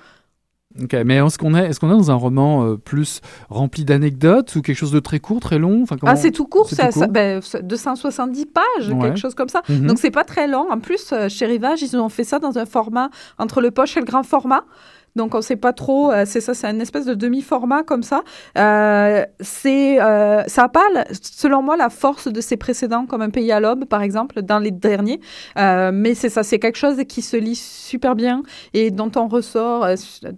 Ok, 0.82 0.96
mais 1.06 1.16
est-ce 1.18 1.38
qu'on 1.38 1.54
est, 1.54 1.70
est, 1.70 1.80
qu'on 1.80 1.90
est 1.90 1.98
dans 1.98 2.10
un 2.10 2.16
roman 2.16 2.66
euh, 2.66 2.78
plus 2.78 3.22
rempli 3.50 3.86
d'anecdotes 3.86 4.56
ou 4.56 4.62
quelque 4.62 4.76
chose 4.78 4.92
de 4.92 5.00
très 5.00 5.20
court, 5.20 5.40
très 5.40 5.60
long? 5.60 5.84
Enfin, 5.84 5.98
Ah, 6.04 6.16
c'est 6.16 6.32
tout 6.32 6.48
court, 6.48 6.68
c'est 6.70 7.12
ben, 7.12 7.42
270 7.62 8.46
pages, 8.48 8.90
quelque 9.02 9.20
chose 9.20 9.36
comme 9.36 9.50
ça. 9.50 9.62
Mhm. 9.70 9.88
Donc, 9.88 10.00
c'est 10.00 10.12
pas 10.12 10.24
très 10.24 10.48
long. 10.48 10.72
En 10.72 10.80
plus, 10.80 11.12
euh, 11.12 11.30
chez 11.30 11.46
Rivage, 11.46 11.82
ils 11.84 11.96
ont 11.96 12.10
fait 12.10 12.24
ça 12.24 12.40
dans 12.40 12.58
un 12.58 12.66
format 12.66 13.10
entre 13.38 13.62
le 13.62 13.72
poche 13.72 13.98
et 13.98 14.00
le 14.00 14.06
grand 14.06 14.24
format. 14.24 14.64
Donc, 15.15 15.36
on 15.36 15.38
ne 15.38 15.43
sait 15.43 15.56
pas 15.56 15.73
trop. 15.73 16.12
Euh, 16.12 16.23
c'est 16.26 16.41
ça, 16.41 16.54
c'est 16.54 16.67
une 16.67 16.82
espèce 16.82 17.06
de 17.06 17.13
demi-format 17.13 17.84
comme 17.84 18.02
ça. 18.04 18.23
Euh, 18.58 19.23
c'est, 19.39 20.02
euh, 20.02 20.43
ça 20.47 20.63
n'a 20.63 20.69
pas, 20.69 20.82
selon 21.12 21.62
moi, 21.62 21.78
la 21.78 21.89
force 21.89 22.28
de 22.28 22.41
ses 22.41 22.58
précédents, 22.58 23.06
comme 23.06 23.21
Un 23.21 23.30
pays 23.30 23.52
à 23.52 23.60
l'aube, 23.60 23.86
par 23.86 24.02
exemple, 24.02 24.41
dans 24.41 24.60
les 24.60 24.71
derniers. 24.71 25.19
mais 25.56 26.15
c'est 26.15 26.30
ça, 26.30 26.43
c'est 26.43 26.60
quelque 26.60 26.78
chose 26.78 26.97
qui 27.08 27.21
se 27.21 27.38
lit 27.38 27.56
super 27.56 28.15
bien 28.15 28.43
et 28.73 28.91
dont 28.91 29.12
on 29.15 29.28
ressort 29.28 29.88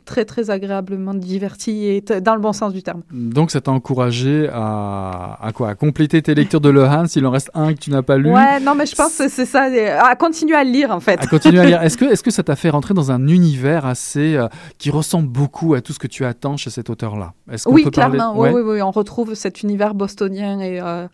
très, 0.05 0.25
très 0.25 0.49
agréablement 0.49 1.13
diverti 1.13 1.85
et 1.85 2.01
dans 2.01 2.35
le 2.35 2.41
bon 2.41 2.53
sens 2.53 2.73
du 2.73 2.83
terme. 2.83 3.01
Donc, 3.11 3.51
ça 3.51 3.61
t'a 3.61 3.71
encouragé 3.71 4.49
à, 4.51 5.37
à 5.41 5.51
quoi? 5.53 5.69
À 5.69 5.75
compléter 5.75 6.21
tes 6.21 6.35
lectures 6.35 6.61
de 6.61 6.69
Lehan 6.69 7.07
s'il 7.07 7.25
en 7.25 7.31
reste 7.31 7.49
un 7.53 7.73
que 7.73 7.79
tu 7.79 7.91
n'as 7.91 8.01
pas 8.01 8.17
lu? 8.17 8.31
Ouais, 8.31 8.59
non, 8.59 8.75
mais 8.75 8.85
je 8.85 8.95
pense 8.95 9.17
que 9.17 9.29
c'est 9.29 9.45
ça, 9.45 9.69
à 10.01 10.15
continuer 10.15 10.55
à 10.55 10.63
lire, 10.63 10.91
en 10.91 10.99
fait. 10.99 11.21
À 11.21 11.27
continuer 11.27 11.61
à 11.61 11.65
lire. 11.65 11.81
Est-ce 11.85 11.97
que, 11.97 12.05
est-ce 12.05 12.23
que 12.23 12.31
ça 12.31 12.43
t'a 12.43 12.55
fait 12.55 12.69
rentrer 12.69 12.93
dans 12.93 13.11
un 13.11 13.27
univers 13.27 13.85
assez 13.85 14.37
qui 14.77 14.89
ressemble 14.89 15.27
beaucoup 15.27 15.73
à 15.73 15.81
tout 15.81 15.93
ce 15.93 15.99
que 15.99 16.07
tu 16.07 16.25
attends 16.25 16.57
chez 16.57 16.69
cet 16.69 16.89
auteur-là. 16.89 17.33
Est-ce 17.51 17.67
oui, 17.69 17.83
peut 17.83 17.91
clairement. 17.91 18.33
Parler... 18.35 18.53
Oui, 18.53 18.61
oui, 18.61 18.73
oui, 18.75 18.81
on 18.81 18.91
retrouve 18.91 19.33
cet 19.33 19.63
univers 19.63 19.93
bostonien 19.93 20.59
et 20.59 20.79
euh, 20.81 21.07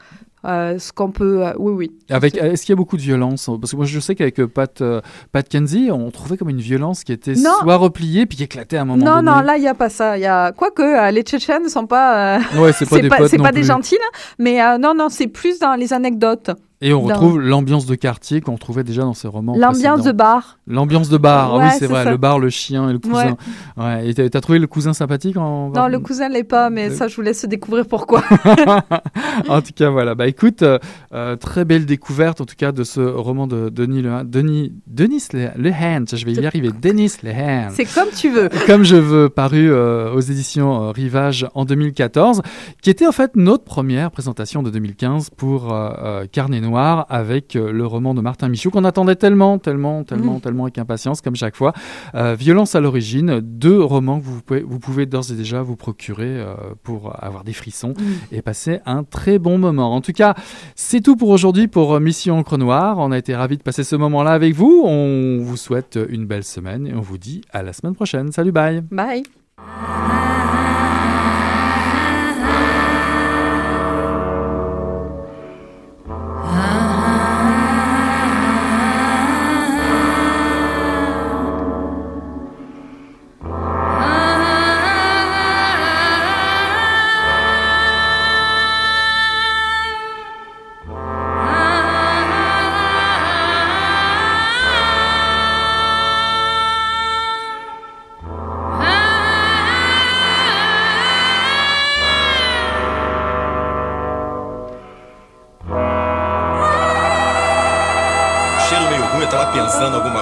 euh, 0.46 0.80
ce 0.80 0.92
qu'on 0.92 1.12
peut. 1.12 1.46
Euh, 1.46 1.54
oui, 1.58 1.74
oui. 1.74 1.92
Avec, 2.10 2.36
est-ce 2.38 2.66
qu'il 2.66 2.74
y 2.74 2.74
a 2.74 2.76
beaucoup 2.76 2.98
de 2.98 3.02
violence 3.02 3.50
Parce 3.60 3.72
que 3.72 3.76
moi, 3.76 3.86
je 3.86 4.00
sais 4.00 4.16
qu'avec 4.16 4.44
Pat, 4.46 4.84
Pat 5.32 5.48
Kenzie, 5.48 5.90
on 5.92 6.10
trouvait 6.12 6.38
comme 6.38 6.50
une 6.50 6.62
violence 6.62 7.04
qui 7.04 7.14
était 7.14 7.36
soit 7.36 7.76
repliée 7.76 8.26
puis 8.26 8.38
qui 8.38 8.44
éclatait 8.44 8.78
à 8.78 8.82
un 8.82 8.86
moment 8.86 9.04
non, 9.04 9.16
donné. 9.18 9.26
Non, 9.26 9.38
non, 9.38 9.42
là, 9.42 9.58
il 9.58 9.62
n'y 9.62 9.68
a 9.68 9.76
pas 9.76 9.90
ça. 9.90 10.18
Y 10.18 10.26
a... 10.26 10.52
Quoique, 10.52 11.12
les 11.12 11.22
Tchétchènes 11.22 11.64
ne 11.64 11.70
sont 11.70 11.88
pas. 11.88 12.40
ouais, 12.58 12.74
c'est 12.74 12.90
pas 12.90 12.98
des, 13.02 13.10
pas, 13.10 13.18
pas 13.18 13.52
des 13.52 13.64
gentils, 13.64 13.98
mais 14.40 14.60
non, 14.78 14.94
non, 14.94 15.10
c'est 15.10 15.28
plus 15.28 15.60
dans 15.60 15.76
les 15.76 15.94
anecdotes. 15.94 16.52
Et 16.84 16.94
on 16.94 17.02
retrouve 17.02 17.40
l'ambiance 17.40 17.86
de 17.86 17.94
quartier 17.94 18.42
qu'on 18.42 18.58
trouvait 18.58 18.84
déjà 18.84 19.04
dans 19.04 19.14
ces 19.14 19.28
romans. 19.28 19.56
L'ambiance 19.56 20.04
de 20.04 20.12
bar. 20.12 20.58
L'ambiance 20.66 21.10
de 21.10 21.18
bar, 21.18 21.56
oui, 21.56 21.66
c'est 21.78 21.86
vrai. 21.86 22.10
Le 22.10 22.18
bar, 22.18 22.40
le 22.40 22.50
chien 22.50 22.90
et 22.90 22.94
le 22.94 23.00
cousin. 23.00 23.38
Ouais. 23.78 24.10
Et 24.10 24.14
t'as 24.14 24.42
trouvé 24.42 24.58
le 24.58 24.66
cousin 24.66 24.94
sympathique 24.94 25.38
en... 25.38 25.70
Non, 25.70 25.88
le 25.88 26.00
cousin 26.00 26.28
l'est 26.28 26.44
pas, 26.44 26.72
mais 26.72 26.90
ça, 26.90 27.08
je 27.08 27.16
vous 27.16 27.22
laisse 27.22 27.46
découvrir 27.46 27.86
pourquoi. 27.86 28.24
en 29.48 29.62
tout 29.62 29.74
cas, 29.76 29.90
voilà. 29.92 30.16
Bah 30.16 30.28
écoute, 30.28 30.64
euh, 30.64 30.80
euh, 31.14 31.36
très 31.36 31.66
belle 31.66 31.86
découverte, 31.86 32.42
en 32.42 32.46
tout 32.46 32.56
cas, 32.58 32.72
de 32.72 32.84
ce 32.84 33.00
roman 33.00 33.46
de 33.46 33.70
Denis 33.70 34.02
Le 34.02 34.24
Denis, 34.24 34.74
Denis 34.88 35.28
Lehane. 35.56 36.06
Je 36.12 36.26
vais 36.26 36.34
y 36.34 36.46
arriver. 36.48 36.72
Denis 36.82 37.12
Lehane. 37.22 37.70
C'est 37.74 37.86
comme 37.86 38.10
tu 38.16 38.32
veux. 38.32 38.50
Comme 38.66 38.84
je 38.84 38.96
veux, 38.96 39.30
paru 39.30 39.70
euh, 39.70 40.14
aux 40.14 40.20
éditions 40.20 40.92
Rivage 40.92 41.48
en 41.54 41.66
2014, 41.66 42.42
qui 42.82 42.90
était 42.90 43.08
en 43.08 43.12
fait 43.12 43.36
notre 43.36 43.64
première 43.64 44.10
présentation 44.12 44.64
de 44.64 44.70
2015 44.70 45.30
pour 45.32 45.76
Carnet 46.32 46.62
Noir 46.62 46.71
avec 46.80 47.56
euh, 47.56 47.72
le 47.72 47.86
roman 47.86 48.14
de 48.14 48.22
Martin 48.22 48.50
Michaud 48.50 48.72
qu'on 48.72 48.84
attendait 48.84 49.16
tellement, 49.16 49.58
tellement, 49.60 50.04
tellement, 50.04 50.36
mm. 50.36 50.42
tellement 50.42 50.64
avec 50.64 50.78
impatience, 50.78 51.22
comme 51.22 51.36
chaque 51.36 51.56
fois. 51.56 51.74
Euh, 52.16 52.36
Violence 52.36 52.76
à 52.76 52.80
l'origine, 52.80 53.40
deux 53.42 53.82
romans 53.82 54.20
que 54.20 54.26
vous 54.26 54.42
pouvez, 54.42 54.62
vous 54.62 54.80
pouvez 54.80 55.06
d'ores 55.06 55.32
et 55.32 55.36
déjà 55.36 55.62
vous 55.62 55.76
procurer 55.76 56.40
euh, 56.40 56.56
pour 56.84 57.14
avoir 57.24 57.44
des 57.44 57.54
frissons 57.54 57.94
mm. 57.98 58.36
et 58.36 58.42
passer 58.42 58.80
un 58.86 59.04
très 59.04 59.40
bon 59.40 59.58
moment. 59.58 59.94
En 59.94 60.02
tout 60.02 60.14
cas, 60.14 60.36
c'est 60.76 61.02
tout 61.02 61.16
pour 61.16 61.30
aujourd'hui 61.30 61.68
pour 61.68 62.00
Mission 62.00 62.40
Encre 62.40 62.58
Noire. 62.58 62.98
On 63.00 63.12
a 63.12 63.18
été 63.18 63.36
ravis 63.36 63.58
de 63.58 63.64
passer 63.64 63.84
ce 63.84 63.96
moment-là 63.96 64.32
avec 64.32 64.54
vous. 64.54 64.84
On 64.86 65.40
vous 65.42 65.58
souhaite 65.58 66.00
une 66.10 66.26
belle 66.26 66.44
semaine 66.44 66.88
et 66.88 66.94
on 66.94 67.02
vous 67.02 67.18
dit 67.18 67.42
à 67.52 67.64
la 67.64 67.74
semaine 67.74 67.96
prochaine. 67.96 68.32
Salut, 68.32 68.52
bye. 68.52 68.82
Bye. 68.92 69.24